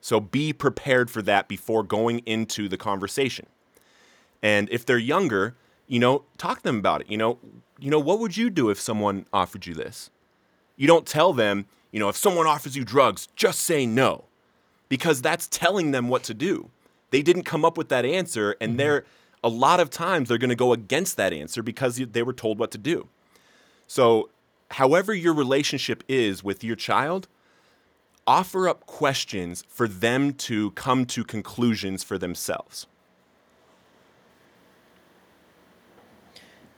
So 0.00 0.20
be 0.20 0.52
prepared 0.52 1.10
for 1.10 1.22
that 1.22 1.48
before 1.48 1.82
going 1.82 2.20
into 2.20 2.68
the 2.68 2.76
conversation. 2.76 3.46
And 4.42 4.68
if 4.70 4.86
they're 4.86 4.98
younger, 4.98 5.56
you 5.86 5.98
know, 5.98 6.24
talk 6.36 6.58
to 6.58 6.64
them 6.64 6.78
about 6.78 7.00
it. 7.00 7.10
You 7.10 7.16
know, 7.16 7.38
you 7.80 7.90
know, 7.90 7.98
what 7.98 8.20
would 8.20 8.36
you 8.36 8.50
do 8.50 8.70
if 8.70 8.80
someone 8.80 9.26
offered 9.32 9.66
you 9.66 9.74
this? 9.74 10.10
You 10.76 10.86
don't 10.86 11.06
tell 11.06 11.32
them, 11.32 11.66
you 11.90 11.98
know, 11.98 12.08
if 12.08 12.16
someone 12.16 12.46
offers 12.46 12.76
you 12.76 12.84
drugs, 12.84 13.28
just 13.34 13.60
say 13.60 13.86
no. 13.86 14.24
Because 14.88 15.20
that's 15.20 15.48
telling 15.48 15.90
them 15.90 16.08
what 16.08 16.22
to 16.24 16.34
do. 16.34 16.70
They 17.10 17.22
didn't 17.22 17.42
come 17.42 17.64
up 17.64 17.76
with 17.76 17.88
that 17.88 18.04
answer 18.04 18.56
and 18.60 18.70
mm-hmm. 18.70 18.78
they're 18.78 19.04
a 19.42 19.48
lot 19.48 19.80
of 19.80 19.90
times 19.90 20.28
they're 20.28 20.38
going 20.38 20.50
to 20.50 20.56
go 20.56 20.72
against 20.72 21.16
that 21.16 21.32
answer 21.32 21.62
because 21.62 21.96
they 21.96 22.22
were 22.22 22.32
told 22.32 22.58
what 22.58 22.70
to 22.72 22.78
do. 22.78 23.08
So, 23.86 24.30
however 24.72 25.14
your 25.14 25.32
relationship 25.32 26.04
is 26.08 26.44
with 26.44 26.62
your 26.62 26.76
child, 26.76 27.28
offer 28.26 28.68
up 28.68 28.84
questions 28.86 29.64
for 29.68 29.88
them 29.88 30.34
to 30.34 30.70
come 30.72 31.06
to 31.06 31.24
conclusions 31.24 32.04
for 32.04 32.18
themselves. 32.18 32.86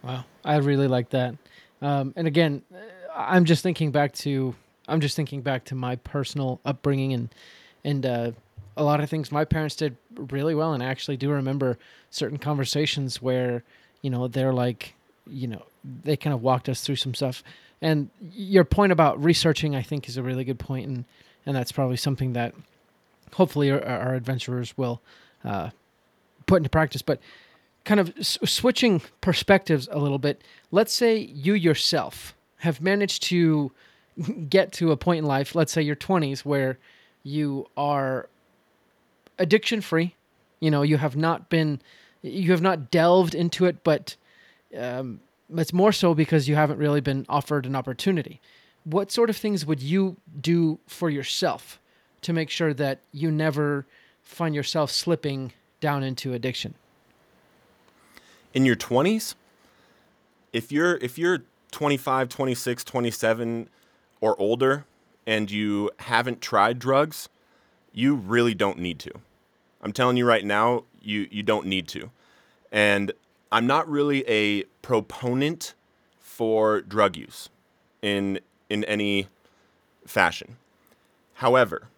Wow, 0.02 0.24
I 0.44 0.56
really 0.56 0.88
like 0.88 1.10
that. 1.10 1.34
Um, 1.82 2.12
and 2.16 2.26
again, 2.26 2.62
I'm 3.14 3.44
just 3.44 3.62
thinking 3.62 3.90
back 3.90 4.12
to 4.14 4.54
I'm 4.88 5.00
just 5.00 5.16
thinking 5.16 5.40
back 5.40 5.64
to 5.66 5.74
my 5.74 5.96
personal 5.96 6.60
upbringing 6.64 7.12
and 7.12 7.34
and 7.84 8.06
uh, 8.06 8.32
a 8.80 8.84
lot 8.84 9.00
of 9.00 9.10
things 9.10 9.30
my 9.30 9.44
parents 9.44 9.76
did 9.76 9.96
really 10.16 10.54
well. 10.54 10.72
And 10.72 10.82
I 10.82 10.86
actually 10.86 11.18
do 11.18 11.30
remember 11.30 11.78
certain 12.08 12.38
conversations 12.38 13.20
where 13.20 13.62
you 14.00 14.08
know 14.08 14.26
they're 14.26 14.54
like 14.54 14.94
you 15.28 15.46
know 15.46 15.66
they 16.02 16.16
kind 16.16 16.32
of 16.32 16.42
walked 16.42 16.68
us 16.68 16.80
through 16.80 16.96
some 16.96 17.14
stuff. 17.14 17.44
And 17.82 18.10
your 18.32 18.64
point 18.64 18.90
about 18.90 19.22
researching, 19.22 19.76
I 19.76 19.82
think, 19.82 20.08
is 20.08 20.16
a 20.16 20.22
really 20.22 20.44
good 20.44 20.58
point, 20.58 20.88
and 20.88 21.04
and 21.44 21.54
that's 21.54 21.72
probably 21.72 21.98
something 21.98 22.32
that 22.32 22.54
hopefully 23.34 23.70
our, 23.70 23.84
our 23.84 24.14
adventurers 24.14 24.76
will 24.78 25.02
uh, 25.44 25.70
put 26.46 26.56
into 26.56 26.70
practice. 26.70 27.02
But 27.02 27.20
kind 27.84 28.00
of 28.00 28.16
s- 28.18 28.38
switching 28.44 29.02
perspectives 29.20 29.88
a 29.92 29.98
little 29.98 30.18
bit, 30.18 30.42
let's 30.70 30.92
say 30.92 31.18
you 31.18 31.52
yourself 31.52 32.34
have 32.58 32.80
managed 32.80 33.22
to 33.24 33.72
get 34.48 34.72
to 34.72 34.90
a 34.90 34.96
point 34.96 35.18
in 35.18 35.24
life, 35.26 35.54
let's 35.54 35.72
say 35.72 35.82
your 35.82 35.96
20s, 35.96 36.40
where 36.40 36.78
you 37.22 37.66
are 37.76 38.28
addiction 39.40 39.80
free. 39.80 40.14
You 40.60 40.70
know, 40.70 40.82
you 40.82 40.98
have 40.98 41.16
not 41.16 41.48
been, 41.48 41.80
you 42.22 42.52
have 42.52 42.62
not 42.62 42.90
delved 42.90 43.34
into 43.34 43.64
it, 43.66 43.82
but 43.82 44.14
um, 44.76 45.20
it's 45.56 45.72
more 45.72 45.90
so 45.90 46.14
because 46.14 46.48
you 46.48 46.54
haven't 46.54 46.78
really 46.78 47.00
been 47.00 47.26
offered 47.28 47.66
an 47.66 47.74
opportunity 47.74 48.40
what 48.84 49.12
sort 49.12 49.30
of 49.30 49.36
things 49.36 49.66
would 49.66 49.82
you 49.82 50.16
do 50.40 50.78
for 50.86 51.10
yourself 51.10 51.80
to 52.22 52.32
make 52.32 52.50
sure 52.50 52.72
that 52.74 53.00
you 53.12 53.30
never 53.30 53.86
find 54.22 54.54
yourself 54.54 54.90
slipping 54.90 55.52
down 55.80 56.02
into 56.02 56.32
addiction? 56.32 56.74
In 58.52 58.64
your 58.64 58.76
20s, 58.76 59.34
if 60.52 60.72
you're 60.72 60.96
if 60.96 61.18
you're 61.18 61.44
25, 61.70 62.28
26, 62.28 62.84
27 62.84 63.68
or 64.20 64.38
older 64.40 64.84
and 65.26 65.50
you 65.50 65.90
haven't 66.00 66.40
tried 66.40 66.78
drugs, 66.78 67.28
you 67.92 68.14
really 68.14 68.54
don't 68.54 68.78
need 68.78 68.98
to. 69.00 69.12
I'm 69.82 69.92
telling 69.92 70.16
you 70.16 70.26
right 70.26 70.44
now, 70.44 70.84
you 71.00 71.28
you 71.30 71.42
don't 71.42 71.66
need 71.66 71.88
to. 71.88 72.10
And 72.72 73.12
I'm 73.50 73.66
not 73.66 73.88
really 73.88 74.28
a 74.28 74.64
proponent 74.82 75.74
for 76.18 76.80
drug 76.80 77.16
use 77.16 77.48
in 78.02 78.40
in 78.68 78.84
any 78.84 79.28
fashion. 80.06 80.56
However, 81.34 81.88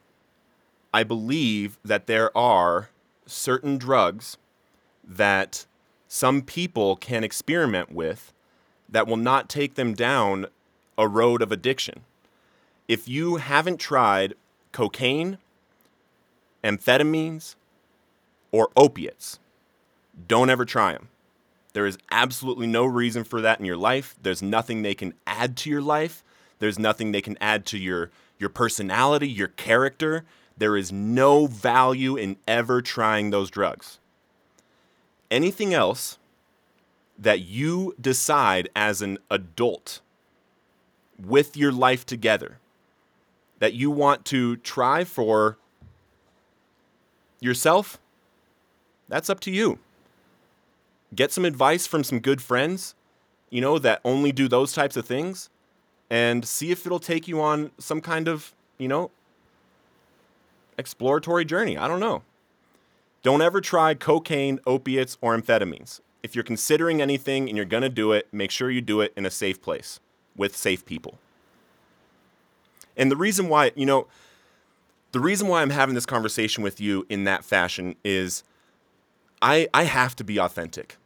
I 0.95 1.03
believe 1.03 1.79
that 1.85 2.07
there 2.07 2.37
are 2.37 2.91
certain 3.27 3.79
drugs 3.79 4.37
that 5.05 5.67
some 6.07 6.43
people 6.43 6.97
can 6.97 7.25
experiment 7.25 7.93
with 7.93 8.33
that 8.89 9.07
will 9.07 9.17
not 9.17 9.49
take 9.49 9.75
them 9.75 9.95
down 9.95 10.47
a 10.99 11.09
road 11.09 11.41
of 11.41 11.51
addiction. 11.51 12.03
If 12.87 13.09
you 13.09 13.37
haven't 13.37 13.79
tried 13.79 14.35
cocaine, 14.71 15.39
amphetamines, 16.63 17.55
or 18.53 18.71
opiates, 18.77 19.39
don't 20.29 20.51
ever 20.51 20.65
try 20.65 20.93
them. 20.93 21.09
There 21.73 21.87
is 21.87 21.99
absolutely 22.11 22.67
no 22.67 22.85
reason 22.85 23.25
for 23.25 23.41
that 23.41 23.59
in 23.59 23.65
your 23.65 23.77
life. 23.77 24.15
There's 24.23 24.43
nothing 24.43 24.83
they 24.83 24.95
can 24.95 25.15
add 25.27 25.57
to 25.59 25.71
your 25.71 25.81
life. 25.81 26.23
There's 26.59 26.79
nothing 26.79 27.11
they 27.11 27.23
can 27.23 27.37
add 27.41 27.67
to 27.67 27.79
your 27.79 28.11
your 28.39 28.51
personality, 28.51 29.29
your 29.29 29.49
character. 29.49 30.25
There 30.57 30.77
is 30.77 30.93
no 30.93 31.47
value 31.47 32.17
in 32.17 32.37
ever 32.47 32.83
trying 32.83 33.31
those 33.31 33.51
drugs. 33.51 33.99
Anything 35.31 35.73
else 35.73 36.19
that 37.19 37.41
you 37.41 37.95
decide 38.01 38.69
as 38.75 39.01
an 39.01 39.19
adult 39.31 40.01
with 41.25 41.57
your 41.57 41.73
life 41.73 42.05
together 42.05 42.59
that 43.61 43.75
you 43.75 43.91
want 43.91 44.25
to 44.25 44.57
try 44.57 45.05
for 45.05 45.57
yourself, 47.39 48.01
that's 49.13 49.29
up 49.29 49.41
to 49.41 49.51
you. 49.51 49.79
Get 51.15 51.33
some 51.33 51.45
advice 51.45 51.87
from 51.87 52.03
some 52.03 52.19
good 52.19 52.41
friends, 52.41 52.95
you 53.51 53.61
know, 53.61 53.79
that 53.79 54.01
only 54.07 54.33
do 54.33 54.49
those 54.49 54.73
types 54.73 54.97
of 54.97 55.05
things 55.05 55.51
and 56.09 56.47
see 56.47 56.71
if 56.71 56.87
it'll 56.87 56.99
take 56.99 57.29
you 57.29 57.39
on 57.39 57.73
some 57.77 58.01
kind 58.01 58.27
of, 58.27 58.55
you 58.79 58.89
know, 58.89 59.11
exploratory 60.79 61.45
journey. 61.45 61.77
I 61.77 61.89
don't 61.89 62.01
know. 62.01 62.23
Don't 63.23 63.43
ever 63.43 63.61
try 63.61 63.93
cocaine, 63.93 64.61
opiates, 64.67 65.19
or 65.21 65.37
amphetamines. 65.37 66.01
If 66.23 66.35
you're 66.35 66.43
considering 66.43 67.03
anything 67.03 67.49
and 67.49 67.57
you're 67.57 67.67
going 67.67 67.83
to 67.83 67.91
do 67.91 68.13
it, 68.13 68.29
make 68.33 68.51
sure 68.51 68.71
you 68.71 68.81
do 68.81 69.03
it 69.03 69.13
in 69.15 69.27
a 69.27 69.31
safe 69.31 69.61
place 69.61 70.01
with 70.35 70.57
safe 70.57 70.87
people. 70.87 71.19
And 72.97 73.11
the 73.11 73.17
reason 73.17 73.51
why, 73.51 73.73
you 73.75 73.85
know, 73.85 74.07
the 75.13 75.21
reason 75.21 75.49
why 75.49 75.61
I'm 75.61 75.71
having 75.71 75.95
this 75.95 76.07
conversation 76.07 76.65
with 76.65 76.81
you 76.81 77.05
in 77.11 77.25
that 77.25 77.45
fashion 77.45 77.97
is 78.03 78.43
I 79.43 79.69
I 79.75 79.85
have 79.85 80.17
to 80.17 80.25
be 80.25 80.39
authentic. 80.39 80.97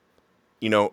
You 0.60 0.70
know, 0.70 0.92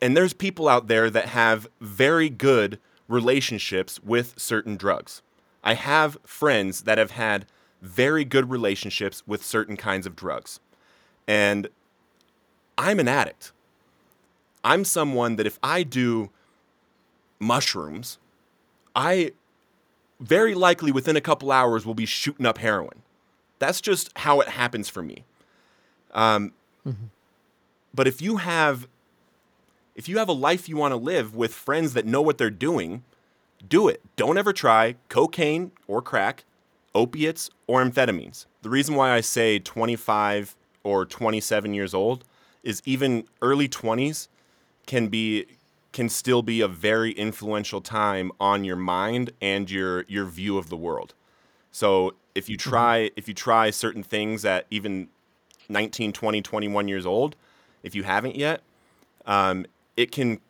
and 0.00 0.16
there's 0.16 0.32
people 0.32 0.68
out 0.68 0.88
there 0.88 1.10
that 1.10 1.26
have 1.26 1.68
very 1.80 2.30
good 2.30 2.78
relationships 3.08 4.02
with 4.02 4.34
certain 4.38 4.76
drugs. 4.76 5.22
I 5.64 5.74
have 5.74 6.16
friends 6.24 6.82
that 6.82 6.98
have 6.98 7.12
had 7.12 7.46
very 7.82 8.24
good 8.24 8.50
relationships 8.50 9.22
with 9.26 9.44
certain 9.44 9.76
kinds 9.76 10.06
of 10.06 10.16
drugs. 10.16 10.60
And 11.26 11.68
I'm 12.76 13.00
an 13.00 13.08
addict. 13.08 13.52
I'm 14.64 14.84
someone 14.84 15.36
that 15.36 15.46
if 15.46 15.58
I 15.62 15.82
do 15.82 16.30
mushrooms, 17.38 18.18
I 18.94 19.32
very 20.20 20.54
likely 20.54 20.90
within 20.90 21.16
a 21.16 21.20
couple 21.20 21.52
hours 21.52 21.86
will 21.86 21.94
be 21.94 22.06
shooting 22.06 22.46
up 22.46 22.58
heroin. 22.58 23.02
That's 23.58 23.80
just 23.80 24.10
how 24.16 24.40
it 24.40 24.48
happens 24.48 24.88
for 24.88 25.02
me. 25.02 25.24
Um, 26.12 26.52
mm-hmm. 26.86 27.06
But 27.94 28.06
if 28.06 28.22
you 28.22 28.36
have 28.36 28.86
if 29.94 30.08
you 30.08 30.18
have 30.18 30.28
a 30.28 30.32
life 30.32 30.68
you 30.68 30.76
want 30.76 30.92
to 30.92 30.96
live 30.96 31.34
with 31.34 31.52
friends 31.52 31.94
that 31.94 32.06
know 32.06 32.22
what 32.22 32.38
they're 32.38 32.50
doing, 32.50 33.02
do 33.68 33.88
it. 33.88 34.00
Don't 34.14 34.38
ever 34.38 34.52
try 34.52 34.94
cocaine 35.08 35.72
or 35.88 36.00
crack, 36.00 36.44
opiates 36.94 37.50
or 37.66 37.82
amphetamines. 37.82 38.46
The 38.62 38.70
reason 38.70 38.94
why 38.94 39.10
I 39.10 39.20
say 39.20 39.58
25 39.58 40.54
or 40.84 41.04
27 41.04 41.74
years 41.74 41.94
old 41.94 42.24
is 42.62 42.82
even 42.84 43.24
early 43.42 43.68
20s 43.68 44.28
can 44.86 45.08
be 45.08 45.46
can 45.92 46.08
still 46.08 46.42
be 46.42 46.60
a 46.60 46.68
very 46.68 47.12
influential 47.12 47.80
time 47.80 48.30
on 48.38 48.62
your 48.62 48.76
mind 48.76 49.32
and 49.40 49.70
your 49.70 50.04
your 50.06 50.26
view 50.26 50.58
of 50.58 50.68
the 50.68 50.76
world. 50.76 51.14
So 51.72 52.14
if 52.34 52.48
you 52.48 52.56
mm-hmm. 52.56 52.70
try 52.70 53.10
if 53.16 53.26
you 53.26 53.34
try 53.34 53.70
certain 53.70 54.02
things 54.02 54.44
at 54.44 54.66
even 54.70 55.08
19, 55.68 56.12
20, 56.12 56.42
21 56.42 56.88
years 56.88 57.06
old, 57.06 57.36
if 57.82 57.94
you 57.94 58.02
haven't 58.02 58.36
yet, 58.36 58.62
um, 59.26 59.66
it 59.96 60.10
can 60.10 60.40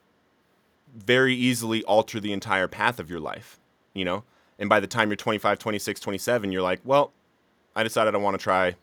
very 0.97 1.35
easily 1.35 1.83
alter 1.85 2.21
the 2.21 2.33
entire 2.33 2.69
path 2.69 2.99
of 2.99 3.11
your 3.11 3.21
life, 3.21 3.59
you 3.95 4.05
know? 4.05 4.25
And 4.59 4.69
by 4.69 4.81
the 4.81 4.87
time 4.87 5.09
you're 5.09 5.17
25, 5.17 5.59
26, 5.59 6.01
27, 6.01 6.53
you're 6.53 6.63
like, 6.63 6.81
well, 6.85 7.13
I 7.77 7.83
decided 7.83 8.15
I 8.15 8.19
want 8.19 8.39
to 8.39 8.43
try 8.43 8.75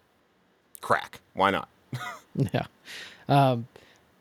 crack. 0.81 1.19
Why 1.33 1.51
not? 1.51 1.67
yeah. 2.35 2.65
Um, 3.27 3.67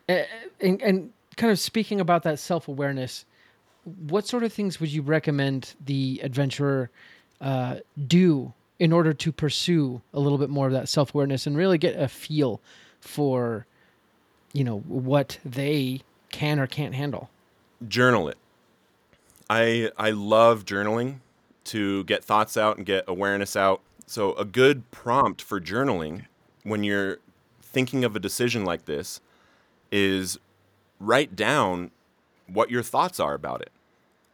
and, 0.07 0.81
and 0.81 1.13
kind 1.37 1.51
of 1.51 1.59
speaking 1.59 2.01
about 2.01 2.23
that 2.23 2.39
self 2.39 2.67
awareness, 2.67 3.25
what 4.07 4.27
sort 4.27 4.43
of 4.43 4.51
things 4.51 4.79
would 4.79 4.91
you 4.91 5.01
recommend 5.01 5.75
the 5.85 6.19
adventurer 6.23 6.89
uh, 7.39 7.77
do 8.07 8.53
in 8.79 8.91
order 8.91 9.13
to 9.13 9.31
pursue 9.31 10.01
a 10.13 10.19
little 10.19 10.37
bit 10.37 10.49
more 10.49 10.67
of 10.67 10.73
that 10.73 10.89
self 10.89 11.13
awareness 11.13 11.47
and 11.47 11.57
really 11.57 11.77
get 11.77 11.99
a 11.99 12.07
feel 12.07 12.61
for, 12.99 13.65
you 14.53 14.63
know, 14.63 14.79
what 14.79 15.39
they 15.45 16.01
can 16.29 16.59
or 16.59 16.67
can't 16.67 16.95
handle? 16.95 17.29
Journal 17.87 18.27
it. 18.29 18.37
I 19.49 19.91
I 19.97 20.11
love 20.11 20.65
journaling 20.65 21.19
to 21.65 22.03
get 22.05 22.23
thoughts 22.23 22.57
out 22.57 22.77
and 22.77 22.85
get 22.85 23.03
awareness 23.07 23.55
out. 23.55 23.81
So 24.07 24.33
a 24.33 24.45
good 24.45 24.89
prompt 24.91 25.41
for 25.41 25.59
journaling 25.59 26.25
when 26.63 26.83
you're 26.83 27.17
thinking 27.61 28.03
of 28.03 28.15
a 28.15 28.19
decision 28.19 28.65
like 28.65 28.85
this 28.85 29.19
is 29.91 30.39
write 30.99 31.35
down 31.35 31.91
what 32.47 32.69
your 32.69 32.83
thoughts 32.83 33.19
are 33.19 33.33
about 33.33 33.61
it. 33.61 33.71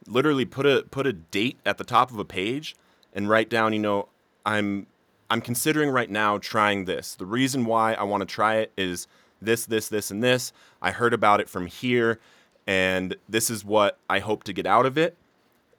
Literally 0.08 0.46
put 0.46 0.66
a 0.66 0.86
put 0.90 1.06
a 1.08 1.14
date 1.14 1.58
at 1.66 1.78
the 1.78 1.84
top 1.84 2.12
of 2.12 2.20
a 2.20 2.26
page 2.26 2.76
and 3.14 3.30
write 3.30 3.50
down, 3.50 3.74
you 3.74 3.80
know, 3.80 4.08
I'm 4.46 4.88
I'm 5.30 5.42
considering 5.42 5.90
right 5.90 6.10
now 6.10 6.38
trying 6.38 6.86
this. 6.86 7.16
The 7.16 7.26
reason 7.26 7.66
why 7.66 7.94
I 7.94 8.04
want 8.04 8.22
to 8.22 8.26
try 8.26 8.56
it 8.56 8.74
is 8.78 9.08
this, 9.42 9.66
this, 9.66 9.88
this, 9.88 10.12
and 10.12 10.22
this. 10.22 10.52
I 10.82 10.92
heard 10.92 11.14
about 11.14 11.40
it 11.40 11.48
from 11.48 11.68
here, 11.68 12.20
and 12.68 13.16
this 13.30 13.50
is 13.50 13.64
what 13.64 13.98
I 14.10 14.20
hope 14.20 14.44
to 14.44 14.54
get 14.54 14.66
out 14.66 14.86
of 14.86 14.98
it, 14.98 15.16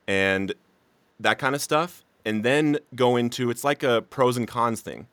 and 0.09 0.54
that 1.21 1.38
kind 1.38 1.54
of 1.54 1.61
stuff. 1.61 2.02
And 2.25 2.45
then 2.45 2.78
go 2.95 3.16
into 3.16 3.50
it's 3.50 3.64
like 3.64 3.83
a 3.83 4.00
pros 4.02 4.37
and 4.37 4.49
cons 4.49 4.81
thing, 4.81 5.07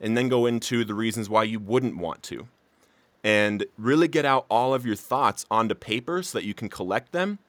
and 0.00 0.16
then 0.16 0.28
go 0.28 0.46
into 0.46 0.84
the 0.84 0.94
reasons 0.94 1.28
why 1.28 1.42
you 1.42 1.58
wouldn't 1.58 1.98
want 1.98 2.22
to, 2.24 2.48
and 3.22 3.66
really 3.76 4.08
get 4.08 4.24
out 4.24 4.46
all 4.48 4.72
of 4.72 4.86
your 4.86 4.96
thoughts 4.96 5.44
onto 5.50 5.74
paper 5.74 6.22
so 6.22 6.38
that 6.38 6.44
you 6.44 6.54
can 6.54 6.68
collect 6.68 7.12
them 7.12 7.40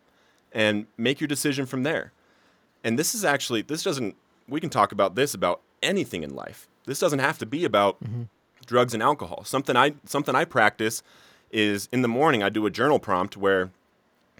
and 0.51 0.87
make 0.97 1.21
your 1.21 1.27
decision 1.27 1.65
from 1.65 1.83
there. 1.83 2.11
And 2.83 2.99
this 2.99 3.15
is 3.15 3.23
actually, 3.23 3.61
this 3.61 3.83
doesn't 3.83 4.15
we 4.47 4.59
can 4.59 4.69
talk 4.69 4.91
about 4.91 5.15
this 5.15 5.33
about 5.33 5.61
anything 5.81 6.23
in 6.23 6.35
life. 6.35 6.67
This 6.85 6.99
doesn't 6.99 7.19
have 7.19 7.37
to 7.39 7.45
be 7.45 7.65
about 7.65 8.03
mm-hmm. 8.03 8.23
drugs 8.65 8.93
and 8.93 9.01
alcohol. 9.01 9.43
Something 9.43 9.75
I 9.75 9.95
something 10.05 10.35
I 10.35 10.45
practice 10.45 11.03
is 11.51 11.87
in 11.91 12.01
the 12.01 12.07
morning 12.07 12.41
I 12.41 12.49
do 12.49 12.65
a 12.65 12.71
journal 12.71 12.99
prompt 12.99 13.37
where 13.37 13.71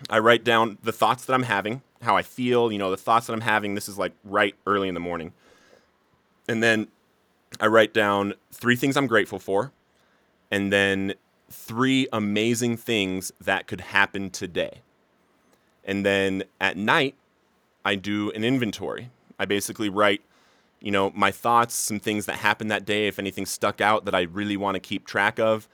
I 0.10 0.20
write 0.20 0.44
down 0.44 0.78
the 0.84 0.92
thoughts 0.92 1.26
that 1.26 1.34
I'm 1.34 1.44
having, 1.44 1.82
how 2.02 2.18
I 2.18 2.24
feel, 2.24 2.72
you 2.72 2.78
know, 2.78 2.92
the 2.92 2.98
thoughts 2.98 3.28
that 3.28 3.34
I'm 3.34 3.42
having. 3.42 3.76
This 3.76 3.88
is 3.88 3.98
like 3.98 4.14
right 4.24 4.56
early 4.66 4.88
in 4.88 4.94
the 4.94 5.00
morning. 5.00 5.34
And 6.48 6.62
then 6.62 6.88
I 7.60 7.68
write 7.68 7.94
down 7.94 8.34
three 8.52 8.76
things 8.76 8.98
I'm 8.98 9.08
grateful 9.08 9.40
for 9.40 9.72
and 10.52 10.74
then 10.74 11.14
three 11.50 12.08
amazing 12.12 12.78
things 12.78 13.32
that 13.40 13.68
could 13.68 13.82
happen 13.82 14.30
today. 14.30 14.82
And 15.86 16.06
then 16.06 16.44
at 16.60 16.78
night 16.78 17.16
I 17.86 17.96
do 17.96 18.32
an 18.32 18.44
inventory 18.44 19.10
I 19.44 19.46
basically 19.46 19.90
write, 19.90 20.22
you 20.80 20.90
know, 20.90 21.12
my 21.14 21.32
thoughts, 21.32 21.76
some 21.76 22.00
things 22.00 22.26
that 22.28 22.38
happened 22.38 22.72
that 22.72 22.86
day, 22.86 23.08
if 23.08 23.20
anything 23.20 23.46
stuck 23.46 23.82
out 23.82 24.06
that 24.06 24.16
I 24.16 24.22
really 24.22 24.56
want 24.56 24.76
to 24.76 24.80
keep 24.80 25.06
track 25.06 25.38
of. 25.38 25.68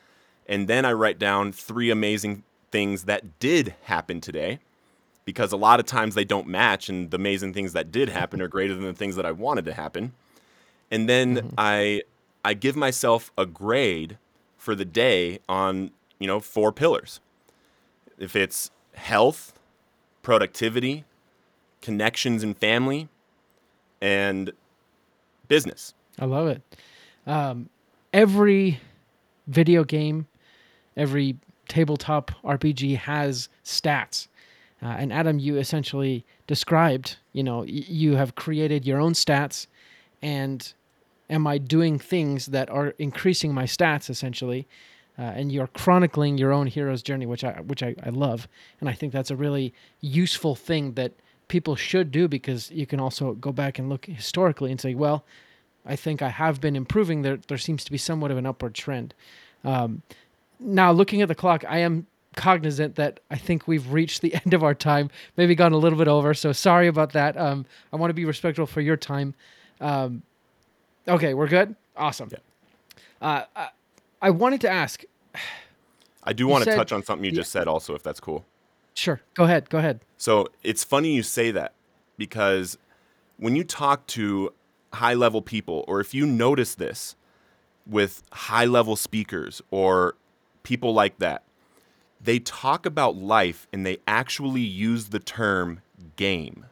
And 0.47 0.67
then 0.67 0.85
I 0.85 0.93
write 0.93 1.19
down 1.19 1.51
three 1.51 1.91
amazing 1.91 2.43
things 2.71 3.03
that 3.03 3.39
did 3.39 3.75
happen 3.83 4.21
today 4.21 4.59
because 5.23 5.51
a 5.51 5.57
lot 5.57 5.79
of 5.79 5.85
times 5.85 6.15
they 6.15 6.25
don't 6.25 6.47
match 6.47 6.89
and 6.89 7.11
the 7.11 7.15
amazing 7.15 7.53
things 7.53 7.73
that 7.73 7.91
did 7.91 8.09
happen 8.09 8.41
are 8.41 8.47
greater 8.47 8.73
than 8.73 8.85
the 8.85 8.93
things 8.93 9.15
that 9.15 9.27
I 9.27 9.31
wanted 9.31 9.65
to 9.65 9.73
happen. 9.73 10.13
And 10.89 11.07
then 11.07 11.35
mm-hmm. 11.35 11.53
I 11.55 12.01
I 12.43 12.55
give 12.55 12.75
myself 12.75 13.31
a 13.37 13.45
grade 13.45 14.17
for 14.57 14.73
the 14.73 14.85
day 14.85 15.39
on, 15.47 15.91
you 16.17 16.25
know, 16.25 16.39
four 16.39 16.71
pillars. 16.71 17.19
If 18.17 18.35
it's 18.35 18.71
health, 18.95 19.53
productivity, 20.23 21.05
connections 21.81 22.43
and 22.43 22.57
family, 22.57 23.07
and 24.01 24.51
business. 25.47 25.93
I 26.19 26.25
love 26.25 26.47
it. 26.47 26.61
Um, 27.27 27.69
every 28.13 28.79
video 29.47 29.83
game, 29.83 30.27
every 30.97 31.37
tabletop 31.67 32.31
RPG 32.43 32.97
has 32.97 33.49
stats. 33.63 34.27
Uh, 34.81 34.87
and 34.87 35.11
Adam, 35.11 35.39
you 35.39 35.57
essentially 35.57 36.25
described, 36.47 37.17
you 37.33 37.43
know, 37.43 37.59
y- 37.59 37.65
you 37.67 38.15
have 38.15 38.35
created 38.35 38.85
your 38.85 38.99
own 38.99 39.13
stats, 39.13 39.67
and 40.21 40.73
am 41.29 41.45
I 41.45 41.57
doing 41.57 41.99
things 41.99 42.47
that 42.47 42.69
are 42.69 42.95
increasing 42.97 43.53
my 43.53 43.63
stats 43.65 44.09
essentially? 44.09 44.67
Uh, 45.17 45.23
and 45.23 45.51
you're 45.51 45.67
chronicling 45.67 46.37
your 46.37 46.53
own 46.53 46.65
hero's 46.67 47.03
journey, 47.03 47.25
which 47.25 47.43
I 47.43 47.59
which 47.59 47.83
I, 47.83 47.93
I 48.03 48.09
love, 48.09 48.47
and 48.79 48.87
I 48.87 48.93
think 48.93 49.11
that's 49.11 49.29
a 49.29 49.35
really 49.35 49.73
useful 49.99 50.55
thing 50.55 50.93
that 50.93 51.11
people 51.49 51.75
should 51.75 52.11
do 52.11 52.29
because 52.29 52.71
you 52.71 52.85
can 52.85 52.99
also 52.99 53.33
go 53.33 53.51
back 53.51 53.77
and 53.77 53.89
look 53.89 54.05
historically 54.05 54.71
and 54.71 54.79
say, 54.79 54.95
well, 54.95 55.25
I 55.85 55.97
think 55.97 56.21
I 56.21 56.29
have 56.29 56.61
been 56.61 56.75
improving. 56.75 57.23
There, 57.23 57.39
there 57.47 57.57
seems 57.57 57.83
to 57.83 57.91
be 57.91 57.97
somewhat 57.97 58.31
of 58.31 58.37
an 58.37 58.45
upward 58.45 58.73
trend. 58.73 59.13
Um, 59.65 60.01
now, 60.59 60.91
looking 60.91 61.21
at 61.21 61.27
the 61.27 61.35
clock, 61.35 61.65
I 61.67 61.79
am 61.79 62.07
cognizant 62.35 62.95
that 62.95 63.19
I 63.29 63.37
think 63.37 63.67
we've 63.67 63.91
reached 63.91 64.21
the 64.21 64.33
end 64.45 64.53
of 64.53 64.63
our 64.63 64.73
time, 64.73 65.09
maybe 65.35 65.55
gone 65.55 65.73
a 65.73 65.77
little 65.77 65.97
bit 65.97 66.07
over. 66.07 66.33
So 66.33 66.53
sorry 66.53 66.87
about 66.87 67.11
that. 67.13 67.37
Um, 67.37 67.65
I 67.91 67.97
want 67.97 68.09
to 68.09 68.15
be 68.15 68.25
respectful 68.25 68.65
for 68.65 68.81
your 68.81 68.97
time. 68.97 69.33
Um, 69.81 70.21
okay, 71.07 71.33
we're 71.33 71.47
good. 71.47 71.75
Awesome. 71.97 72.29
Yeah. 72.31 72.37
Uh, 73.21 73.43
I, 73.55 73.69
I, 74.21 74.29
wanted 74.29 74.61
to 74.61 74.69
ask. 74.69 75.03
I 76.23 76.31
do 76.31 76.47
want 76.47 76.63
to 76.63 76.75
touch 76.75 76.93
on 76.93 77.03
something 77.03 77.25
you 77.25 77.31
yeah. 77.31 77.37
just 77.37 77.51
said, 77.51 77.67
also, 77.67 77.95
if 77.95 78.03
that's 78.03 78.21
cool. 78.21 78.45
Sure. 78.99 79.21
Go 79.33 79.45
ahead. 79.45 79.69
Go 79.69 79.77
ahead. 79.77 80.01
So 80.17 80.47
it's 80.61 80.83
funny 80.83 81.13
you 81.13 81.23
say 81.23 81.51
that 81.51 81.73
because 82.17 82.77
when 83.37 83.55
you 83.55 83.63
talk 83.63 84.05
to 84.07 84.53
high 84.91 85.13
level 85.13 85.41
people, 85.41 85.85
or 85.87 86.01
if 86.01 86.13
you 86.13 86.25
notice 86.25 86.75
this 86.75 87.15
with 87.87 88.23
high 88.33 88.65
level 88.65 88.97
speakers 88.97 89.61
or 89.71 90.15
people 90.63 90.93
like 90.93 91.17
that, 91.19 91.43
they 92.19 92.39
talk 92.39 92.85
about 92.85 93.15
life 93.15 93.67
and 93.71 93.85
they 93.85 93.99
actually 94.05 94.61
use 94.61 95.09
the 95.09 95.19
term 95.19 95.79
game. 96.17 96.65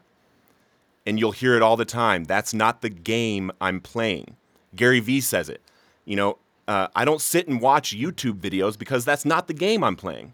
And 1.06 1.18
you'll 1.18 1.32
hear 1.32 1.56
it 1.56 1.62
all 1.62 1.78
the 1.78 1.86
time. 1.86 2.26
That's 2.26 2.54
not 2.54 2.82
the 2.82 2.90
game 2.90 3.52
I'm 3.62 3.80
playing. 3.80 4.36
Gary 4.76 5.00
Vee 5.00 5.22
says 5.22 5.48
it. 5.48 5.62
You 6.04 6.18
know, 6.18 6.38
uh, 6.68 6.90
I 6.94 7.06
don't 7.06 7.22
sit 7.22 7.48
and 7.48 7.62
watch 7.62 7.96
YouTube 7.96 8.42
videos 8.42 8.78
because 8.78 9.06
that's 9.06 9.24
not 9.24 9.48
the 9.48 9.54
game 9.54 9.82
I'm 9.82 9.96
playing. 9.96 10.34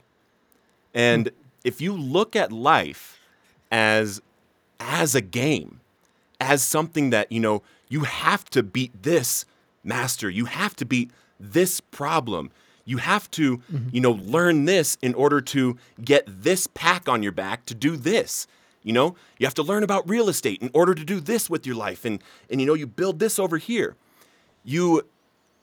And 0.96 1.30
if 1.64 1.82
you 1.82 1.94
look 1.94 2.36
at 2.36 2.52
life 2.52 3.20
as 3.72 4.22
as 4.80 5.16
a 5.16 5.22
game, 5.22 5.80
as 6.40 6.62
something 6.62 7.10
that, 7.12 7.32
you 7.32 7.40
know, 7.40 7.64
you 7.88 8.02
have 8.02 8.46
to 8.50 8.62
beat 8.62 9.04
this 9.04 9.46
master, 9.84 10.30
you 10.30 10.46
have 10.46 10.76
to 10.76 10.86
beat 10.86 11.12
this 11.40 11.80
problem. 11.80 12.52
You 12.86 12.98
have 12.98 13.32
to, 13.32 13.60
mm-hmm. 13.60 13.90
you 13.94 14.02
know, 14.02 14.12
learn 14.12 14.66
this 14.66 14.98
in 15.02 15.14
order 15.14 15.40
to 15.40 15.78
get 16.04 16.26
this 16.28 16.68
pack 16.68 17.08
on 17.08 17.24
your 17.24 17.32
back 17.32 17.66
to 17.68 17.76
do 17.76 17.96
this. 17.96 18.46
You 18.84 18.92
know, 18.92 19.16
you 19.38 19.48
have 19.48 19.54
to 19.54 19.64
learn 19.64 19.84
about 19.84 20.10
real 20.10 20.28
estate 20.28 20.62
in 20.62 20.70
order 20.74 20.94
to 20.94 21.06
do 21.06 21.22
this 21.22 21.50
with 21.50 21.66
your 21.66 21.76
life 21.76 22.04
and 22.04 22.22
and 22.50 22.60
you 22.60 22.68
know, 22.68 22.74
you 22.74 22.86
build 22.86 23.20
this 23.20 23.40
over 23.40 23.58
here. 23.58 23.96
You 24.66 25.04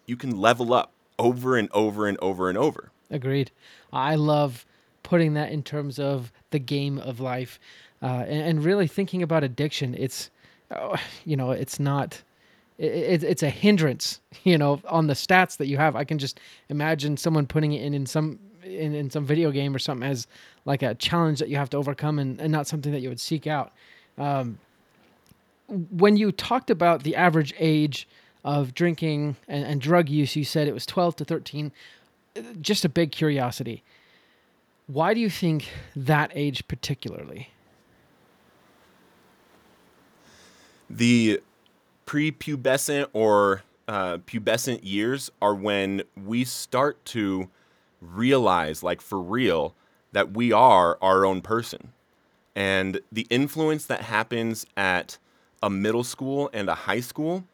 you 0.06 0.16
can 0.16 0.40
level 0.40 0.72
up 0.72 0.92
over 1.18 1.58
and 1.58 1.68
over 1.72 2.06
and 2.06 2.16
over 2.22 2.48
and 2.48 2.56
over. 2.56 2.90
Agreed. 3.10 3.50
I 3.92 4.14
love 4.14 4.64
putting 5.02 5.34
that 5.34 5.52
in 5.52 5.62
terms 5.62 5.98
of 5.98 6.32
the 6.50 6.58
game 6.58 6.98
of 6.98 7.20
life 7.20 7.58
uh, 8.02 8.24
and, 8.26 8.42
and, 8.42 8.64
really 8.64 8.86
thinking 8.86 9.22
about 9.22 9.44
addiction 9.44 9.94
it's 9.94 10.30
oh, 10.70 10.96
you 11.24 11.36
know 11.36 11.50
it's 11.50 11.78
not 11.78 12.22
it, 12.78 13.22
it's 13.22 13.42
a 13.42 13.50
hindrance 13.50 14.20
you 14.44 14.58
know 14.58 14.80
on 14.88 15.06
the 15.06 15.14
stats 15.14 15.56
that 15.58 15.66
you 15.66 15.76
have. 15.76 15.96
I 15.96 16.04
can 16.04 16.18
just 16.18 16.40
imagine 16.68 17.16
someone 17.16 17.46
putting 17.46 17.72
it 17.72 17.82
in 17.82 17.94
in 17.94 18.06
some 18.06 18.38
in, 18.62 18.94
in 18.94 19.10
some 19.10 19.24
video 19.24 19.50
game 19.50 19.74
or 19.74 19.78
something 19.78 20.08
as 20.08 20.26
like 20.64 20.82
a 20.82 20.94
challenge 20.94 21.38
that 21.38 21.48
you 21.48 21.56
have 21.56 21.70
to 21.70 21.76
overcome 21.76 22.18
and, 22.18 22.40
and 22.40 22.52
not 22.52 22.66
something 22.66 22.92
that 22.92 23.00
you 23.00 23.08
would 23.08 23.20
seek 23.20 23.46
out. 23.46 23.72
Um, 24.18 24.58
when 25.68 26.16
you 26.16 26.32
talked 26.32 26.68
about 26.68 27.04
the 27.04 27.16
average 27.16 27.54
age 27.58 28.06
of 28.44 28.74
drinking 28.74 29.36
and, 29.48 29.64
and 29.64 29.80
drug 29.80 30.08
use 30.08 30.34
you 30.34 30.44
said 30.44 30.66
it 30.66 30.74
was 30.74 30.86
12 30.86 31.16
to 31.16 31.24
13 31.24 31.70
just 32.60 32.84
a 32.84 32.88
big 32.88 33.12
curiosity 33.12 33.82
why 34.92 35.14
do 35.14 35.20
you 35.20 35.31
think 35.31 35.68
that 35.94 36.33
age 36.35 36.66
particularly? 36.66 37.50
The 40.88 41.40
prepubescent 42.07 43.07
or 43.12 43.62
uh, 43.87 44.18
pubescent 44.18 44.81
years 44.83 45.31
are 45.40 45.55
when 45.55 46.03
we 46.16 46.42
start 46.44 47.05
to 47.07 47.48
realize, 48.00 48.83
like 48.83 49.00
for 49.00 49.20
real, 49.20 49.74
that 50.11 50.33
we 50.33 50.50
are 50.50 50.98
our 51.00 51.24
own 51.24 51.40
person. 51.40 51.92
And 52.57 53.00
the 53.12 53.29
influence 53.31 53.87
that 53.87 54.03
happens 54.03 54.66
at 54.76 55.18
a 55.62 55.70
middle 55.70 56.03
school 56.03 56.50
and 56.53 56.68
a 56.68 56.74
high 56.74 57.00
school 57.00 57.44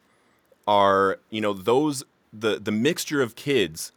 are, 0.66 1.18
you 1.29 1.42
know, 1.42 1.53
those 1.53 2.03
the 2.33 2.59
the 2.59 2.72
mixture 2.72 3.20
of 3.20 3.35
kids 3.35 3.92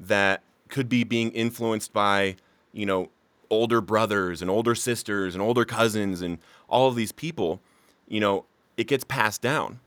that 0.00 0.42
could 0.68 0.88
be 0.88 1.04
being 1.04 1.30
influenced 1.30 1.92
by, 1.92 2.36
you 2.72 2.86
know, 2.86 3.08
older 3.50 3.80
brothers 3.80 4.40
and 4.40 4.50
older 4.50 4.74
sisters 4.74 5.34
and 5.34 5.42
older 5.42 5.64
cousins 5.64 6.22
and 6.22 6.38
all 6.68 6.88
of 6.88 6.94
these 6.94 7.12
people, 7.12 7.60
you 8.08 8.20
know, 8.20 8.44
it 8.76 8.86
gets 8.86 9.04
passed 9.04 9.42
down. 9.42 9.80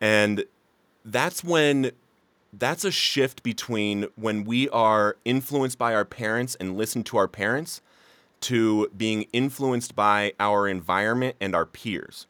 And 0.00 0.44
that's 1.04 1.42
when 1.44 1.92
that's 2.52 2.84
a 2.84 2.90
shift 2.90 3.42
between 3.42 4.06
when 4.16 4.44
we 4.44 4.68
are 4.70 5.16
influenced 5.24 5.78
by 5.78 5.94
our 5.94 6.04
parents 6.04 6.56
and 6.58 6.76
listen 6.76 7.02
to 7.04 7.16
our 7.16 7.28
parents 7.28 7.82
to 8.40 8.88
being 8.96 9.26
influenced 9.32 9.94
by 9.94 10.32
our 10.38 10.68
environment 10.68 11.36
and 11.40 11.54
our 11.54 11.66
peers. 11.66 12.26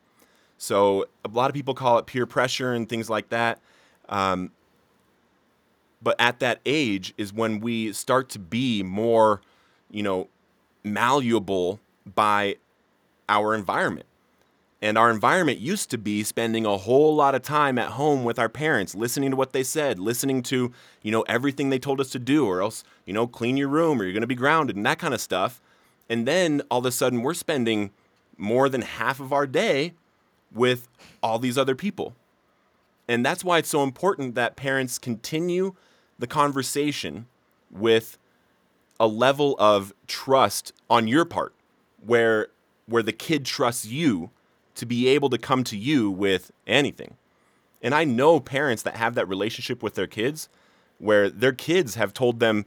So 0.56 1.06
a 1.24 1.28
lot 1.28 1.50
of 1.50 1.54
people 1.54 1.74
call 1.74 1.98
it 1.98 2.06
peer 2.06 2.26
pressure 2.26 2.72
and 2.72 2.88
things 2.88 3.08
like 3.08 3.28
that. 3.28 3.60
Um, 4.08 4.50
but 6.02 6.16
at 6.18 6.40
that 6.40 6.60
age 6.64 7.14
is 7.16 7.32
when 7.32 7.60
we 7.60 7.92
start 7.92 8.28
to 8.30 8.38
be 8.38 8.82
more, 8.82 9.40
you 9.90 10.02
know, 10.02 10.28
malleable 10.84 11.80
by 12.14 12.56
our 13.28 13.54
environment. 13.54 14.06
And 14.80 14.96
our 14.96 15.10
environment 15.10 15.58
used 15.58 15.90
to 15.90 15.98
be 15.98 16.22
spending 16.22 16.64
a 16.64 16.76
whole 16.76 17.14
lot 17.16 17.34
of 17.34 17.42
time 17.42 17.78
at 17.78 17.90
home 17.90 18.24
with 18.24 18.38
our 18.38 18.48
parents, 18.48 18.94
listening 18.94 19.30
to 19.30 19.36
what 19.36 19.52
they 19.52 19.64
said, 19.64 19.98
listening 19.98 20.40
to, 20.44 20.72
you 21.02 21.10
know, 21.10 21.22
everything 21.22 21.70
they 21.70 21.80
told 21.80 22.00
us 22.00 22.10
to 22.10 22.18
do, 22.20 22.46
or 22.46 22.62
else, 22.62 22.84
you 23.04 23.12
know, 23.12 23.26
clean 23.26 23.56
your 23.56 23.68
room 23.68 24.00
or 24.00 24.04
you're 24.04 24.12
going 24.12 24.20
to 24.20 24.28
be 24.28 24.36
grounded 24.36 24.76
and 24.76 24.86
that 24.86 25.00
kind 25.00 25.14
of 25.14 25.20
stuff. 25.20 25.60
And 26.08 26.28
then 26.28 26.62
all 26.70 26.78
of 26.78 26.86
a 26.86 26.92
sudden 26.92 27.22
we're 27.22 27.34
spending 27.34 27.90
more 28.36 28.68
than 28.68 28.82
half 28.82 29.18
of 29.18 29.32
our 29.32 29.48
day 29.48 29.94
with 30.52 30.88
all 31.22 31.40
these 31.40 31.58
other 31.58 31.74
people. 31.74 32.14
And 33.08 33.26
that's 33.26 33.42
why 33.42 33.58
it's 33.58 33.68
so 33.68 33.82
important 33.82 34.36
that 34.36 34.54
parents 34.54 34.98
continue 34.98 35.74
the 36.18 36.26
conversation 36.26 37.26
with 37.70 38.16
a 39.00 39.06
level 39.06 39.56
of 39.58 39.92
trust 40.06 40.72
on 40.90 41.08
your 41.08 41.24
part 41.24 41.54
where 42.04 42.48
where 42.86 43.02
the 43.02 43.12
kid 43.12 43.44
trusts 43.44 43.84
you 43.84 44.30
to 44.74 44.86
be 44.86 45.08
able 45.08 45.28
to 45.28 45.36
come 45.36 45.62
to 45.62 45.76
you 45.76 46.10
with 46.10 46.50
anything. 46.66 47.16
And 47.82 47.94
I 47.94 48.04
know 48.04 48.40
parents 48.40 48.82
that 48.82 48.96
have 48.96 49.14
that 49.14 49.28
relationship 49.28 49.82
with 49.82 49.94
their 49.94 50.06
kids 50.06 50.48
where 50.98 51.28
their 51.28 51.52
kids 51.52 51.94
have 51.96 52.14
told 52.14 52.40
them, 52.40 52.64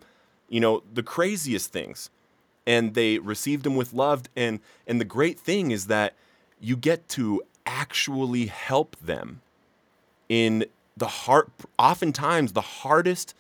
you 0.47 0.59
know, 0.59 0.83
the 0.93 1.03
craziest 1.03 1.71
things 1.71 2.09
and 2.65 2.93
they 2.93 3.17
received 3.19 3.63
them 3.63 3.75
with 3.75 3.93
love 3.93 4.23
and 4.35 4.59
and 4.87 5.01
the 5.01 5.05
great 5.05 5.39
thing 5.39 5.71
is 5.71 5.87
that 5.87 6.13
you 6.59 6.77
get 6.77 7.09
to 7.09 7.41
actually 7.65 8.45
help 8.47 8.95
them 8.97 9.41
in 10.29 10.65
the 10.95 11.07
heart 11.07 11.49
oftentimes 11.79 12.53
the 12.53 12.61
hardest 12.61 13.33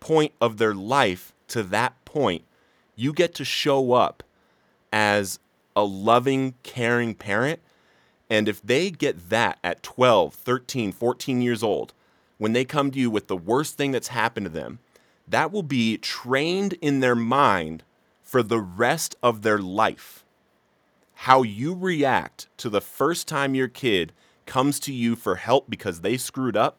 point 0.00 0.32
of 0.40 0.58
their 0.58 0.74
life 0.74 1.32
to 1.48 1.62
that 1.62 2.04
point 2.16 2.42
you 2.94 3.12
get 3.12 3.34
to 3.34 3.44
show 3.44 3.92
up 3.92 4.22
as 4.92 5.38
a 5.74 5.84
loving 5.84 6.54
caring 6.62 7.14
parent 7.14 7.60
and 8.30 8.48
if 8.48 8.62
they 8.62 8.90
get 8.90 9.28
that 9.28 9.58
at 9.62 9.82
12 9.82 10.34
13 10.34 10.92
14 10.92 11.42
years 11.42 11.62
old 11.62 11.92
when 12.38 12.52
they 12.52 12.64
come 12.64 12.90
to 12.90 12.98
you 12.98 13.10
with 13.10 13.26
the 13.26 13.36
worst 13.36 13.76
thing 13.76 13.92
that's 13.92 14.08
happened 14.08 14.46
to 14.46 14.50
them 14.50 14.78
that 15.28 15.50
will 15.50 15.62
be 15.62 15.98
trained 15.98 16.74
in 16.74 17.00
their 17.00 17.16
mind 17.16 17.82
for 18.22 18.42
the 18.42 18.60
rest 18.60 19.16
of 19.22 19.42
their 19.42 19.58
life. 19.58 20.24
How 21.14 21.42
you 21.42 21.74
react 21.74 22.48
to 22.58 22.68
the 22.68 22.80
first 22.80 23.26
time 23.26 23.54
your 23.54 23.68
kid 23.68 24.12
comes 24.44 24.78
to 24.80 24.92
you 24.92 25.16
for 25.16 25.36
help 25.36 25.68
because 25.68 26.00
they 26.00 26.16
screwed 26.16 26.56
up 26.56 26.78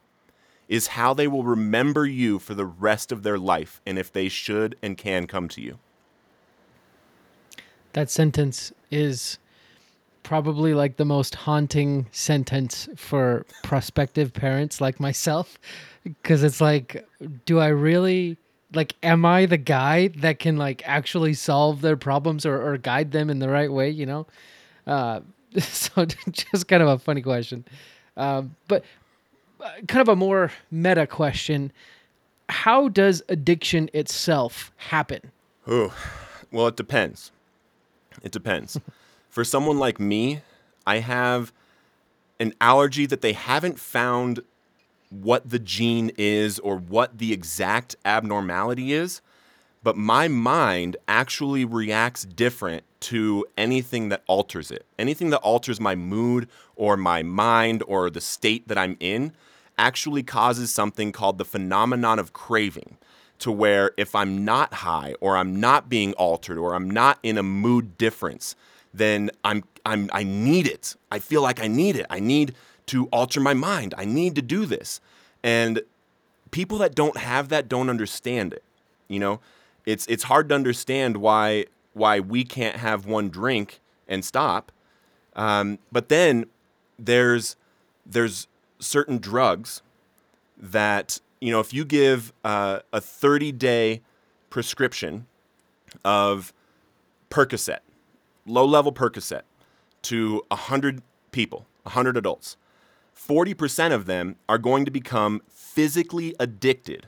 is 0.67 0.87
how 0.87 1.13
they 1.13 1.27
will 1.27 1.43
remember 1.43 2.05
you 2.05 2.39
for 2.39 2.53
the 2.53 2.65
rest 2.65 3.11
of 3.11 3.23
their 3.23 3.37
life 3.37 3.81
and 3.85 3.97
if 3.97 4.11
they 4.11 4.29
should 4.29 4.75
and 4.81 4.97
can 4.97 5.27
come 5.27 5.47
to 5.49 5.61
you. 5.61 5.79
That 7.93 8.09
sentence 8.09 8.71
is 8.91 9.39
probably 10.23 10.73
like 10.73 10.97
the 10.97 11.05
most 11.05 11.35
haunting 11.35 12.05
sentence 12.11 12.89
for 12.97 13.45
prospective 13.63 14.33
parents 14.33 14.81
like 14.81 14.99
myself 14.99 15.57
because 16.03 16.43
it's 16.43 16.59
like 16.59 17.07
do 17.45 17.59
I 17.59 17.67
really 17.67 18.37
like 18.73 18.95
am 19.03 19.25
i 19.25 19.45
the 19.45 19.57
guy 19.57 20.09
that 20.09 20.39
can 20.39 20.57
like 20.57 20.81
actually 20.85 21.33
solve 21.33 21.81
their 21.81 21.97
problems 21.97 22.45
or, 22.45 22.61
or 22.61 22.77
guide 22.77 23.11
them 23.11 23.29
in 23.29 23.39
the 23.39 23.49
right 23.49 23.71
way 23.71 23.89
you 23.89 24.05
know 24.05 24.27
uh, 24.85 25.19
so 25.59 26.05
just 26.31 26.67
kind 26.67 26.83
of 26.83 26.89
a 26.89 26.99
funny 26.99 27.21
question 27.21 27.63
um, 28.17 28.55
but 28.67 28.83
uh, 28.83 28.85
Uh, 29.59 29.69
kind 29.87 30.01
of 30.01 30.09
a 30.09 30.15
more 30.15 30.51
meta 30.71 31.07
question. 31.07 31.71
How 32.49 32.87
does 32.89 33.23
addiction 33.29 33.89
itself 33.93 34.71
happen? 34.77 35.31
Ooh, 35.69 35.91
well 36.51 36.67
it 36.67 36.75
depends. 36.75 37.31
It 38.23 38.31
depends. 38.31 38.79
For 39.29 39.43
someone 39.43 39.77
like 39.77 39.99
me 39.99 40.41
i 40.87 40.99
have 40.99 41.51
an 42.39 42.53
allergy 42.61 43.05
that 43.05 43.21
they 43.21 43.33
haven't 43.33 43.79
found 43.79 44.39
what 45.09 45.49
the 45.49 45.59
gene 45.59 46.11
is 46.17 46.59
or 46.59 46.77
what 46.77 47.17
the 47.17 47.33
exact 47.33 47.95
abnormality 48.05 48.93
is, 48.93 49.21
but 49.87 49.95
my 49.95 50.27
mind 50.27 50.97
actually 51.07 51.63
reacts 51.63 52.25
different 52.25 52.83
to 52.99 53.45
anything 53.57 54.09
that 54.09 54.21
alters 54.27 54.69
it. 54.69 54.85
Anything 54.99 55.29
that 55.29 55.37
alters 55.37 55.79
my 55.79 55.95
mood 55.95 56.49
or 56.75 56.97
my 56.97 57.23
mind 57.23 57.81
or 57.87 58.09
the 58.09 58.19
state 58.19 58.67
that 58.67 58.77
I'm 58.77 58.97
in 58.99 59.31
actually 59.77 60.23
causes 60.23 60.73
something 60.73 61.13
called 61.13 61.37
the 61.37 61.45
phenomenon 61.45 62.19
of 62.19 62.33
craving. 62.33 62.97
To 63.39 63.49
where 63.49 63.91
if 63.95 64.13
I'm 64.13 64.43
not 64.43 64.73
high 64.73 65.15
or 65.21 65.37
I'm 65.37 65.57
not 65.57 65.87
being 65.87 66.11
altered 66.15 66.57
or 66.57 66.75
I'm 66.75 66.91
not 66.91 67.19
in 67.23 67.37
a 67.37 67.43
mood 67.43 67.97
difference, 67.97 68.57
then 68.93 69.31
I'm, 69.45 69.63
I'm 69.85 70.09
I 70.11 70.23
need 70.23 70.67
it. 70.67 70.97
I 71.09 71.19
feel 71.19 71.41
like 71.41 71.63
I 71.63 71.67
need 71.67 71.95
it. 71.95 72.07
I 72.09 72.19
need 72.19 72.55
to 72.87 73.05
alter 73.05 73.39
my 73.39 73.53
mind. 73.53 73.93
I 73.97 74.03
need 74.03 74.35
to 74.35 74.41
do 74.41 74.65
this. 74.65 74.99
And 75.43 75.79
people 76.51 76.77
that 76.79 76.93
don't 76.93 77.15
have 77.15 77.47
that 77.47 77.69
don't 77.69 77.89
understand 77.89 78.51
it. 78.51 78.65
You 79.07 79.19
know, 79.19 79.39
it's 79.87 80.05
it's 80.07 80.23
hard 80.23 80.49
to 80.49 80.55
understand 80.55 81.17
why 81.17 81.65
why 81.93 82.19
we 82.19 82.43
can't 82.43 82.75
have 82.75 83.07
one 83.07 83.29
drink 83.29 83.79
and 84.07 84.23
stop. 84.23 84.71
Um, 85.35 85.79
but 85.91 86.09
then 86.09 86.45
there's 86.99 87.55
there's 88.05 88.47
certain 88.79 89.17
drugs 89.17 89.81
that 90.57 91.21
you 91.39 91.51
know 91.51 91.61
if 91.61 91.73
you 91.73 91.85
give 91.85 92.33
uh, 92.43 92.79
a 92.91 92.99
30 92.99 93.53
day 93.53 94.01
prescription 94.49 95.25
of 96.03 96.53
Percocet, 97.29 97.79
low 98.45 98.65
level 98.65 98.91
Percocet, 98.91 99.43
to 100.03 100.43
100 100.49 101.01
people, 101.31 101.65
100 101.83 102.17
adults, 102.17 102.57
40% 103.15 103.93
of 103.93 104.05
them 104.05 104.35
are 104.49 104.57
going 104.57 104.83
to 104.83 104.91
become 104.91 105.41
physically 105.47 106.35
addicted 106.39 107.07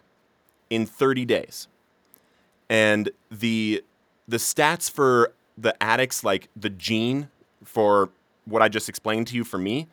in 0.69 0.85
30 0.85 1.25
days. 1.25 1.67
And 2.69 3.09
the 3.31 3.83
the 4.27 4.37
stats 4.37 4.89
for 4.89 5.33
the 5.57 5.81
addicts 5.81 6.23
like 6.23 6.49
the 6.55 6.69
gene 6.69 7.29
for 7.63 8.09
what 8.45 8.61
I 8.61 8.69
just 8.69 8.87
explained 8.87 9.27
to 9.27 9.35
you 9.35 9.43
for 9.43 9.57
me 9.57 9.87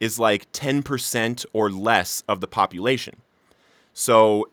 is 0.00 0.18
like 0.18 0.50
10% 0.52 1.46
or 1.52 1.70
less 1.70 2.24
of 2.28 2.40
the 2.40 2.48
population. 2.48 3.16
So 3.92 4.48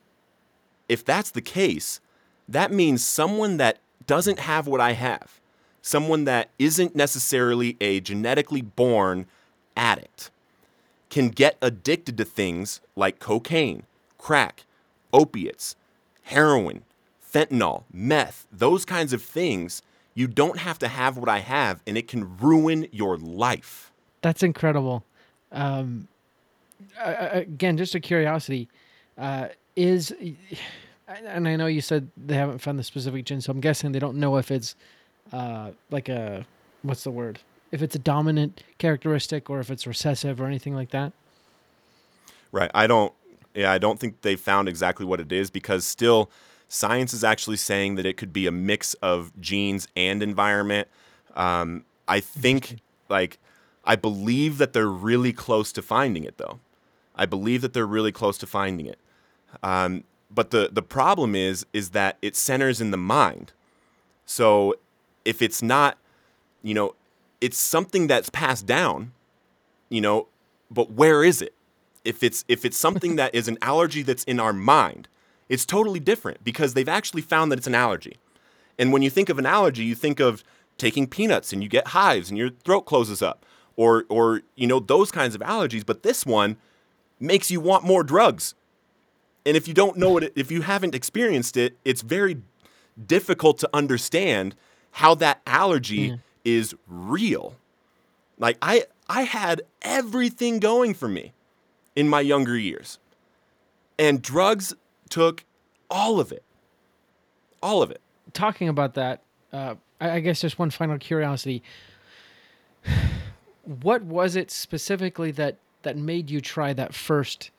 if 0.88 1.04
that's 1.06 1.32
the 1.32 1.42
case, 1.42 2.02
that 2.48 2.72
means 2.72 3.06
someone 3.06 3.58
that 3.58 3.80
doesn't 4.06 4.40
have 4.40 4.68
what 4.68 4.82
I 4.82 4.94
have, 4.94 5.40
someone 5.82 6.26
that 6.26 6.50
isn't 6.60 6.96
necessarily 6.96 7.78
a 7.80 8.00
genetically 8.00 8.62
born 8.62 9.28
addict, 9.76 10.32
can 11.10 11.30
get 11.30 11.58
addicted 11.62 12.18
to 12.18 12.26
things 12.26 12.82
like 12.96 13.20
cocaine, 13.20 13.84
crack, 14.18 14.66
opiates, 15.14 15.76
heroin, 16.24 16.84
fentanyl, 17.32 17.84
meth, 17.92 18.48
those 18.52 18.86
kinds 18.86 19.13
of 19.13 19.22
things. 19.22 19.82
You 20.13 20.28
don't 20.28 20.58
have 20.58 20.80
to 20.80 20.88
have 20.88 21.18
what 21.18 21.30
I 21.30 21.39
have, 21.39 21.82
and 21.88 21.98
it 21.98 22.08
can 22.08 22.38
ruin 22.38 22.88
your 22.92 23.18
life. 23.18 23.92
That's 24.22 24.44
incredible. 24.44 25.04
Um, 25.52 26.08
again, 27.00 27.78
just 27.78 27.96
a 27.96 28.00
curiosity, 28.00 28.68
uh, 29.18 29.50
is, 29.76 30.13
and 31.08 31.48
I 31.48 31.56
know 31.56 31.68
you 31.68 31.82
said 31.82 32.10
they 32.18 32.36
haven't 32.36 32.60
found 32.60 32.80
the 32.80 32.84
specific 32.84 33.26
gene, 33.26 33.42
so 33.42 33.52
I'm 33.52 33.62
guessing 33.62 33.92
they 33.92 34.00
don't 34.00 34.18
know 34.18 34.38
if 34.38 34.52
it's 34.52 34.76
uh, 35.32 35.72
like 35.89 36.10
a, 36.10 36.46
what's 36.82 37.04
the 37.04 37.12
word? 37.12 37.39
if 37.72 37.82
it's 37.82 37.96
a 37.96 38.00
dominant 38.00 38.63
characteristic 38.78 39.50
or 39.50 39.60
if 39.60 39.70
it's 39.70 39.86
recessive 39.86 40.42
or 40.42 40.46
anything 40.46 40.76
like 40.76 40.92
that? 40.92 41.13
Right. 42.52 42.72
I 42.74 42.88
don't. 42.88 43.13
Yeah, 43.54 43.72
I 43.72 43.78
don't 43.78 44.00
think 44.00 44.22
they 44.22 44.36
found 44.36 44.70
exactly 44.70 45.06
what 45.06 45.20
it 45.20 45.32
is 45.32 45.50
because 45.50 45.84
still, 45.84 46.30
Science 46.70 47.14
is 47.14 47.24
actually 47.24 47.58
saying 47.58 47.96
that 47.96 48.06
it 48.06 48.16
could 48.16 48.32
be 48.32 48.48
a 48.48 48.52
mix 48.52 48.94
of 48.96 49.32
genes 49.42 49.88
and 49.96 50.24
environment. 50.24 50.88
Um, 51.36 51.84
I 52.08 52.20
think, 52.20 52.78
like, 53.10 53.40
I 53.84 53.96
believe 53.96 54.60
that 54.60 54.74
they're 54.74 54.88
really 54.88 55.34
close 55.34 55.72
to 55.74 55.82
finding 55.82 56.24
it, 56.24 56.38
though. 56.38 56.60
I 57.16 57.26
believe 57.26 57.62
that 57.62 57.74
they're 57.74 57.88
really 57.88 58.12
close 58.12 58.38
to 58.38 58.48
finding 58.48 58.86
it. 58.86 59.00
Um, 59.64 60.04
but 60.32 60.52
the 60.52 60.70
the 60.72 60.84
problem 60.84 61.36
is 61.36 61.66
is 61.74 61.90
that 61.90 62.18
it 62.22 62.36
centers 62.36 62.80
in 62.80 62.92
the 62.92 62.98
mind. 62.98 63.52
So 64.26 64.76
if 65.26 65.42
it's 65.42 65.62
not, 65.62 65.98
you 66.62 66.74
know, 66.74 66.96
it's 67.42 67.58
something 67.58 68.08
that's 68.08 68.30
passed 68.30 68.66
down, 68.66 69.12
you 69.90 70.02
know, 70.02 70.28
but 70.70 70.92
where 70.92 71.24
is 71.24 71.42
it? 71.42 71.54
If 72.06 72.24
it's 72.24 72.46
if 72.48 72.64
it's 72.64 72.78
something 72.78 73.16
that 73.16 73.34
is 73.34 73.48
an 73.48 73.58
allergy 73.62 74.04
that's 74.04 74.24
in 74.26 74.40
our 74.40 74.54
mind, 74.54 75.08
it's 75.50 75.66
totally 75.66 76.00
different 76.00 76.44
because 76.44 76.74
they've 76.74 76.88
actually 76.88 77.24
found 77.24 77.52
that 77.52 77.58
it's 77.58 77.68
an 77.68 77.76
allergy. 77.76 78.18
And 78.78 78.94
when 78.94 79.02
you 79.02 79.10
think 79.10 79.28
of 79.30 79.40
an 79.40 79.46
allergy, 79.46 79.84
you 79.84 79.96
think 79.96 80.20
of 80.20 80.44
taking 80.78 81.08
peanuts 81.08 81.52
and 81.52 81.62
you 81.62 81.68
get 81.68 81.88
hives 81.90 82.30
and 82.30 82.38
your 82.38 82.52
throat 82.64 82.82
closes 82.82 83.22
up 83.22 83.46
or 83.76 84.06
or 84.10 84.42
you 84.56 84.68
know 84.68 84.80
those 84.80 85.12
kinds 85.12 85.36
of 85.36 85.42
allergies, 85.42 85.86
but 85.86 86.04
this 86.04 86.26
one 86.26 86.58
makes 87.20 87.52
you 87.52 87.60
want 87.60 87.84
more 87.84 88.04
drugs. 88.04 88.56
And 89.46 89.58
if 89.58 89.68
you 89.68 89.74
don't 89.74 89.98
know 89.98 90.18
it, 90.18 90.32
if 90.36 90.52
you 90.52 90.62
haven't 90.62 90.94
experienced 90.94 91.58
it, 91.58 91.78
it's 91.84 92.02
very 92.02 92.42
difficult 93.06 93.58
to 93.60 93.70
understand 93.74 94.56
how 94.92 95.16
that 95.16 95.42
allergy 95.48 96.12
mm. 96.12 96.20
is 96.46 96.76
real. 96.88 97.56
Like 98.38 98.58
I 98.62 98.86
I 99.10 99.24
had 99.24 99.62
everything 99.82 100.60
going 100.60 100.94
for 100.94 101.08
me 101.08 101.34
in 101.96 102.08
my 102.08 102.22
younger 102.22 102.58
years. 102.58 103.00
And 103.98 104.22
drugs 104.22 104.74
took 105.10 105.43
all 105.89 106.19
of 106.19 106.32
it. 106.32 106.43
All 107.62 107.82
of 107.82 107.91
it. 107.91 108.02
Talking 108.34 108.69
about 108.69 108.93
that, 108.93 109.22
uh, 109.52 109.76
I, 110.00 110.12
I 110.12 110.19
guess 110.19 110.41
just 110.41 110.60
one 110.60 110.69
final 110.69 110.98
curiosity. 110.98 111.63
What 113.84 114.02
was 114.02 114.36
it 114.36 114.50
specifically 114.50 115.30
that 115.30 115.58
that 115.84 115.95
made 115.95 116.32
you 116.32 116.41
try 116.41 116.74
that 116.74 116.95
first 116.95 117.52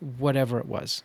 whatever 0.00 0.58
it 0.58 0.64
was? 0.64 1.02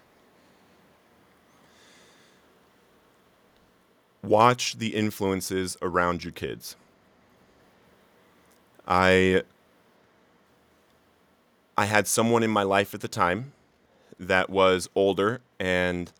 Watch 4.23 4.77
the 4.77 4.95
influences 4.95 5.75
around 5.81 6.23
your 6.23 6.31
kids. 6.31 6.77
I 8.87 9.43
I 11.77 11.85
had 11.85 12.07
someone 12.07 12.41
in 12.41 12.49
my 12.49 12.63
life 12.63 12.93
at 12.93 13.01
the 13.01 13.09
time 13.09 13.51
that 14.19 14.49
was 14.49 14.89
older 14.95 15.41
and 15.59 16.11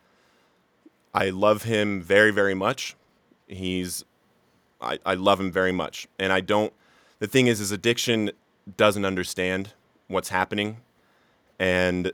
I 1.14 1.30
love 1.30 1.64
him 1.64 2.02
very, 2.02 2.32
very 2.32 2.54
much. 2.54 2.96
He's 3.48 4.06
I, 4.80 5.00
I 5.06 5.16
love 5.16 5.40
him 5.40 5.52
very 5.52 5.72
much. 5.72 6.08
And 6.20 6.32
I 6.32 6.42
don't 6.42 6.74
the 7.20 7.28
thing 7.28 7.48
is 7.48 7.60
his 7.60 7.72
addiction 7.72 8.32
doesn't 8.76 9.06
understand 9.06 9.74
what's 10.08 10.30
happening. 10.30 10.78
And 11.60 12.12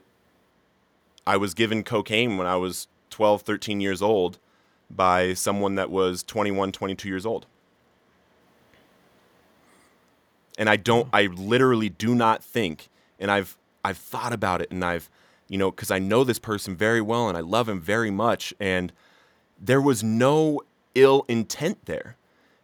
I 1.26 1.38
was 1.38 1.54
given 1.54 1.84
cocaine 1.84 2.38
when 2.38 2.48
I 2.48 2.56
was 2.56 2.88
12, 3.10 3.42
13 3.42 3.82
years 3.82 4.02
old 4.02 4.40
by 4.90 5.34
someone 5.34 5.76
that 5.76 5.90
was 5.90 6.24
21, 6.24 6.72
22 6.72 7.08
years 7.08 7.26
old. 7.26 7.46
And 10.58 10.70
I 10.70 10.76
don't, 10.76 11.08
I 11.12 11.28
literally 11.28 11.90
do 11.90 12.14
not 12.14 12.44
think, 12.44 12.90
and 13.20 13.32
I've, 13.32 13.58
I've 13.84 13.98
thought 13.98 14.34
about 14.34 14.62
it 14.62 14.70
and 14.72 14.84
I've, 14.86 15.10
you 15.54 15.60
know, 15.60 15.70
because 15.70 15.92
I 15.92 16.00
know 16.00 16.24
this 16.24 16.40
person 16.40 16.76
very 16.76 17.00
well 17.00 17.30
and 17.30 17.38
I 17.38 17.42
love 17.42 17.70
him 17.70 17.80
very 17.80 18.10
much. 18.10 18.56
And 18.60 18.92
there 19.62 19.80
was 19.80 20.04
no 20.04 20.62
ill 20.96 21.26
intent 21.28 21.86
there 21.86 22.18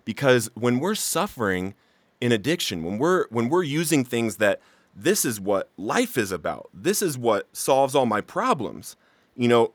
because 0.06 0.50
when 0.56 0.80
we're 0.80 0.96
suffering 0.96 1.76
in 2.20 2.32
addiction, 2.32 2.84
when 2.84 2.98
we're, 2.98 3.28
when 3.28 3.48
we're 3.48 3.62
using 3.62 4.04
things 4.04 4.38
that 4.38 4.60
this 4.96 5.24
is 5.24 5.40
what 5.40 5.70
life 5.78 6.18
is 6.18 6.32
about. 6.32 6.72
This 6.74 7.04
is 7.04 7.16
what 7.16 7.48
solves 7.56 7.94
all 7.94 8.08
my 8.08 8.22
problems. 8.22 8.96
You 9.38 9.50
know, 9.50 9.74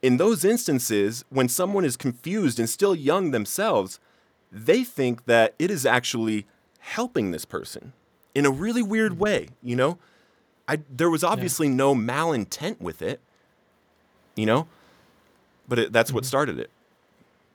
in 0.00 0.16
those 0.16 0.42
instances, 0.42 1.22
when 1.28 1.50
someone 1.50 1.84
is 1.84 1.98
confused 1.98 2.58
and 2.58 2.66
still 2.66 2.94
young 2.94 3.30
themselves, 3.30 4.00
they 4.50 4.84
think 4.84 5.26
that 5.26 5.54
it 5.58 5.70
is 5.70 5.84
actually 5.84 6.46
helping 6.78 7.30
this 7.30 7.44
person 7.44 7.92
in 8.34 8.46
a 8.46 8.50
really 8.50 8.82
weird 8.82 9.18
way, 9.18 9.48
you 9.62 9.76
know? 9.76 9.98
I 10.68 10.80
there 10.90 11.10
was 11.10 11.24
obviously 11.24 11.68
yeah. 11.68 11.74
no 11.74 11.94
malintent 11.94 12.80
with 12.80 13.02
it, 13.02 13.20
you 14.34 14.46
know? 14.46 14.66
But 15.68 15.78
it, 15.78 15.92
that's 15.92 16.10
mm-hmm. 16.10 16.16
what 16.16 16.24
started 16.24 16.58
it. 16.58 16.70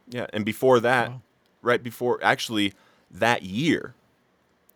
Yeah, 0.08 0.28
and 0.34 0.43
before 0.43 0.80
that, 0.80 1.10
wow. 1.10 1.22
right 1.62 1.82
before 1.82 2.19
actually 2.24 2.74
that 3.12 3.43
year, 3.43 3.93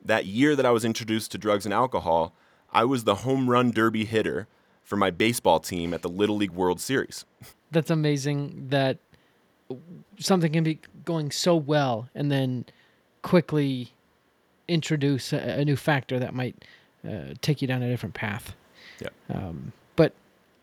that 0.04 0.26
year 0.26 0.56
that 0.56 0.66
I 0.66 0.72
was 0.72 0.86
introduced 0.86 1.32
to 1.32 1.38
drugs 1.38 1.66
and 1.66 1.74
alcohol, 1.74 2.34
I 2.72 2.86
was 2.86 3.04
the 3.04 3.16
home 3.16 3.50
run 3.50 3.72
derby 3.72 4.06
hitter 4.06 4.48
for 4.84 4.96
my 4.98 5.10
baseball 5.10 5.60
team 5.60 5.94
at 5.94 6.02
the 6.02 6.10
Little 6.10 6.36
League 6.36 6.52
World 6.52 6.80
Series. 6.80 7.26
That's 7.72 7.90
amazing 7.90 8.68
that 8.70 8.98
something 10.20 10.52
can 10.52 10.64
be 10.64 10.80
going 11.06 11.32
so 11.32 11.56
well 11.56 12.10
and 12.14 12.32
then 12.32 12.66
quickly 13.24 13.94
introduce 14.68 15.34
a, 15.34 15.38
a 15.38 15.66
new 15.66 15.76
factor 15.76 16.20
that 16.20 16.34
might 16.34 16.64
uh, 17.08 17.34
take 17.42 17.62
you 17.62 17.68
down 17.68 17.82
a 17.84 17.90
different 17.90 18.16
path. 18.16 18.56
Yeah. 19.00 19.10
Um, 19.30 19.74
but 19.96 20.14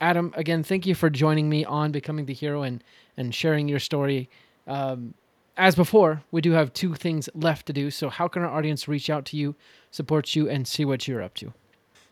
Adam, 0.01 0.33
again, 0.37 0.63
thank 0.63 0.87
you 0.87 0.95
for 0.95 1.11
joining 1.11 1.49
me 1.49 1.65
on 1.65 1.93
becoming 1.93 2.27
the 2.27 2.35
hero 2.35 2.63
and 2.63 2.83
and 3.17 3.35
sharing 3.35 3.69
your 3.69 3.79
story. 3.81 4.29
Um, 4.67 5.15
as 5.57 5.75
before, 5.75 6.23
we 6.31 6.41
do 6.41 6.53
have 6.53 6.73
two 6.73 6.95
things 6.95 7.29
left 7.35 7.67
to 7.67 7.73
do. 7.73 7.91
So, 7.91 8.09
how 8.09 8.29
can 8.29 8.43
our 8.43 8.51
audience 8.51 8.89
reach 8.89 9.11
out 9.11 9.25
to 9.27 9.37
you, 9.37 9.55
support 9.91 10.35
you, 10.35 10.49
and 10.49 10.67
see 10.67 10.85
what 10.85 11.07
you're 11.07 11.23
up 11.23 11.35
to? 11.35 11.53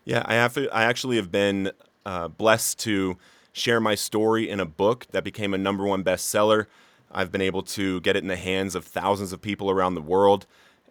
Yeah, 0.05 0.21
I 0.25 0.35
have. 0.35 0.57
I 0.71 0.83
actually 0.83 1.15
have 1.15 1.31
been 1.31 1.71
uh, 2.05 2.27
blessed 2.27 2.79
to 2.79 3.17
share 3.51 3.79
my 3.79 3.95
story 3.95 4.49
in 4.49 4.59
a 4.59 4.65
book 4.65 5.07
that 5.11 5.23
became 5.23 5.53
a 5.53 5.57
number 5.57 5.85
one 5.85 6.03
bestseller. 6.03 6.67
I've 7.11 7.31
been 7.31 7.41
able 7.41 7.63
to 7.63 8.01
get 8.01 8.15
it 8.15 8.23
in 8.23 8.27
the 8.27 8.35
hands 8.35 8.75
of 8.75 8.85
thousands 8.85 9.33
of 9.33 9.41
people 9.41 9.71
around 9.71 9.95
the 9.95 10.01
world, 10.01 10.45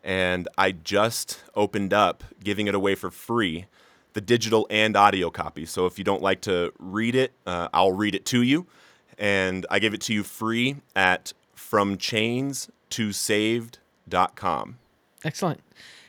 and 0.09 0.49
I 0.57 0.73
just 0.73 1.44
opened 1.55 1.92
up 1.92 2.25
giving 2.42 2.66
it 2.66 2.75
away 2.75 2.94
for 2.94 3.11
free, 3.11 3.66
the 4.14 4.23
digital 4.23 4.66
and 4.71 4.97
audio 4.97 5.29
copy. 5.29 5.66
So 5.66 5.85
if 5.85 5.99
you 5.99 6.05
don't 6.05 6.23
like 6.23 6.40
to 6.42 6.73
read 6.79 7.14
it, 7.14 7.33
uh, 7.47 7.68
I'll 7.75 7.92
read 7.92 8.14
it 8.14 8.25
to 8.27 8.40
you, 8.40 8.66
and 9.18 9.66
I 9.71 9.79
give 9.79 9.92
it 9.92 10.01
to 10.03 10.14
you 10.14 10.23
free 10.23 10.77
at 10.97 11.35
from 11.55 11.99
chains 11.99 12.71
to 12.90 13.12
saved.com. 13.12 14.79
Excellent. 15.27 15.61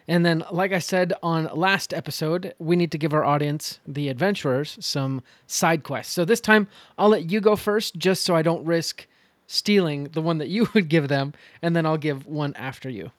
And 0.08 0.26
then, 0.26 0.46
like 0.50 0.72
I 0.72 0.80
said 0.80 1.12
on 1.22 1.50
last 1.54 1.94
episode, 1.94 2.54
we 2.58 2.78
need 2.78 2.94
to 2.94 2.98
give 2.98 3.14
our 3.14 3.26
audience, 3.26 3.82
the 3.86 4.08
adventurers, 4.08 4.78
some 4.80 5.22
side 5.46 5.84
quests. 5.84 6.14
So 6.14 6.24
this 6.24 6.40
time, 6.40 6.70
I'll 6.98 7.10
let 7.10 7.30
you 7.30 7.42
go 7.42 7.58
first, 7.58 7.98
just 7.98 8.24
so 8.24 8.34
I 8.34 8.44
don't 8.44 8.66
risk 8.66 9.08
stealing 9.46 10.06
the 10.06 10.22
one 10.22 10.38
that 10.38 10.48
you 10.48 10.70
would 10.74 10.88
give 10.88 11.10
them, 11.10 11.34
and 11.62 11.76
then 11.76 11.86
I'll 11.86 11.98
give 11.98 12.26
one 12.26 12.54
after 12.56 12.90
you. 12.90 13.12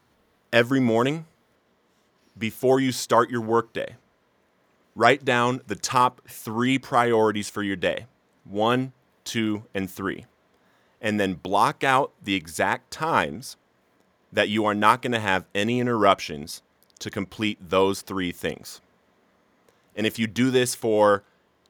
Every 0.53 0.81
morning, 0.81 1.27
before 2.37 2.81
you 2.81 2.91
start 2.91 3.31
your 3.31 3.41
workday, 3.41 3.95
write 4.97 5.25
down 5.25 5.61
the 5.69 5.77
top 5.77 6.23
three 6.29 6.77
priorities 6.77 7.49
for 7.49 7.63
your 7.63 7.77
day. 7.77 8.07
One, 8.43 8.93
two, 9.23 9.67
and 9.73 9.89
three. 9.89 10.27
And 11.01 11.21
then 11.21 11.35
block 11.35 11.85
out 11.85 12.11
the 12.21 12.35
exact 12.35 12.91
times 12.91 13.57
that 14.33 14.49
you 14.49 14.65
are 14.65 14.75
not 14.75 15.03
going 15.03 15.13
to 15.13 15.21
have 15.21 15.45
any 15.55 15.79
interruptions 15.79 16.63
to 16.99 17.11
complete 17.11 17.59
those 17.71 18.03
three 18.03 18.33
things. 18.33 18.81
And 19.95 20.05
if 20.05 20.19
you 20.19 20.27
do 20.27 20.51
this 20.51 20.75
for 20.75 21.23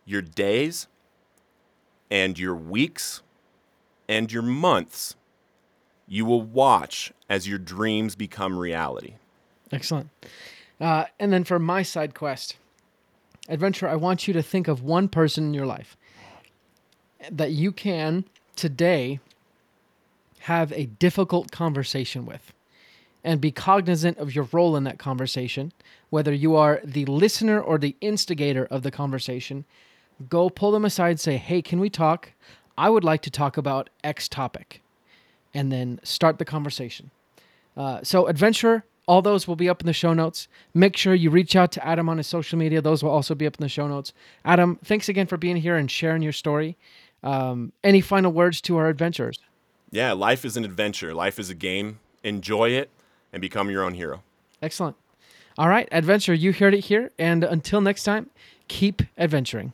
your 0.06 0.22
days 0.22 0.86
and 2.10 2.38
your 2.38 2.56
weeks 2.56 3.20
and 4.08 4.32
your 4.32 4.42
months, 4.42 5.16
you 6.12 6.24
will 6.24 6.42
watch 6.42 7.12
as 7.28 7.46
your 7.46 7.58
dreams 7.58 8.16
become 8.16 8.58
reality. 8.58 9.14
Excellent. 9.70 10.10
Uh, 10.80 11.04
and 11.20 11.32
then 11.32 11.44
for 11.44 11.60
my 11.60 11.82
side 11.82 12.14
quest, 12.14 12.56
adventure, 13.48 13.86
I 13.86 13.94
want 13.94 14.26
you 14.26 14.34
to 14.34 14.42
think 14.42 14.66
of 14.66 14.82
one 14.82 15.08
person 15.08 15.44
in 15.44 15.54
your 15.54 15.66
life 15.66 15.96
that 17.30 17.52
you 17.52 17.70
can 17.70 18.24
today 18.56 19.20
have 20.40 20.72
a 20.72 20.86
difficult 20.86 21.52
conversation 21.52 22.26
with 22.26 22.52
and 23.22 23.40
be 23.40 23.52
cognizant 23.52 24.18
of 24.18 24.34
your 24.34 24.48
role 24.50 24.74
in 24.74 24.82
that 24.84 24.98
conversation, 24.98 25.72
whether 26.08 26.32
you 26.32 26.56
are 26.56 26.80
the 26.82 27.04
listener 27.04 27.60
or 27.60 27.78
the 27.78 27.94
instigator 28.00 28.64
of 28.64 28.82
the 28.82 28.90
conversation. 28.90 29.64
Go 30.28 30.50
pull 30.50 30.72
them 30.72 30.84
aside, 30.84 31.20
say, 31.20 31.36
Hey, 31.36 31.62
can 31.62 31.78
we 31.78 31.88
talk? 31.88 32.32
I 32.76 32.90
would 32.90 33.04
like 33.04 33.22
to 33.22 33.30
talk 33.30 33.56
about 33.56 33.90
X 34.02 34.26
topic 34.28 34.82
and 35.54 35.70
then 35.70 36.00
start 36.02 36.38
the 36.38 36.44
conversation. 36.44 37.10
Uh, 37.76 38.00
so, 38.02 38.26
adventure, 38.26 38.84
all 39.06 39.22
those 39.22 39.48
will 39.48 39.56
be 39.56 39.68
up 39.68 39.80
in 39.80 39.86
the 39.86 39.92
show 39.92 40.12
notes. 40.12 40.48
Make 40.74 40.96
sure 40.96 41.14
you 41.14 41.30
reach 41.30 41.56
out 41.56 41.72
to 41.72 41.86
Adam 41.86 42.08
on 42.08 42.18
his 42.18 42.26
social 42.26 42.58
media. 42.58 42.80
Those 42.80 43.02
will 43.02 43.10
also 43.10 43.34
be 43.34 43.46
up 43.46 43.56
in 43.58 43.62
the 43.62 43.68
show 43.68 43.88
notes. 43.88 44.12
Adam, 44.44 44.78
thanks 44.84 45.08
again 45.08 45.26
for 45.26 45.36
being 45.36 45.56
here 45.56 45.76
and 45.76 45.90
sharing 45.90 46.22
your 46.22 46.32
story. 46.32 46.76
Um, 47.22 47.72
any 47.82 48.00
final 48.00 48.32
words 48.32 48.60
to 48.62 48.76
our 48.76 48.88
adventurers? 48.88 49.38
Yeah, 49.90 50.12
life 50.12 50.44
is 50.44 50.56
an 50.56 50.64
adventure, 50.64 51.12
life 51.14 51.38
is 51.38 51.50
a 51.50 51.54
game. 51.54 51.98
Enjoy 52.22 52.70
it 52.70 52.90
and 53.32 53.40
become 53.40 53.70
your 53.70 53.82
own 53.82 53.94
hero. 53.94 54.22
Excellent. 54.62 54.96
All 55.58 55.68
right, 55.68 55.88
adventure, 55.90 56.34
you 56.34 56.52
heard 56.52 56.74
it 56.74 56.84
here. 56.84 57.10
And 57.18 57.42
until 57.44 57.80
next 57.80 58.04
time, 58.04 58.30
keep 58.68 59.02
adventuring. 59.18 59.72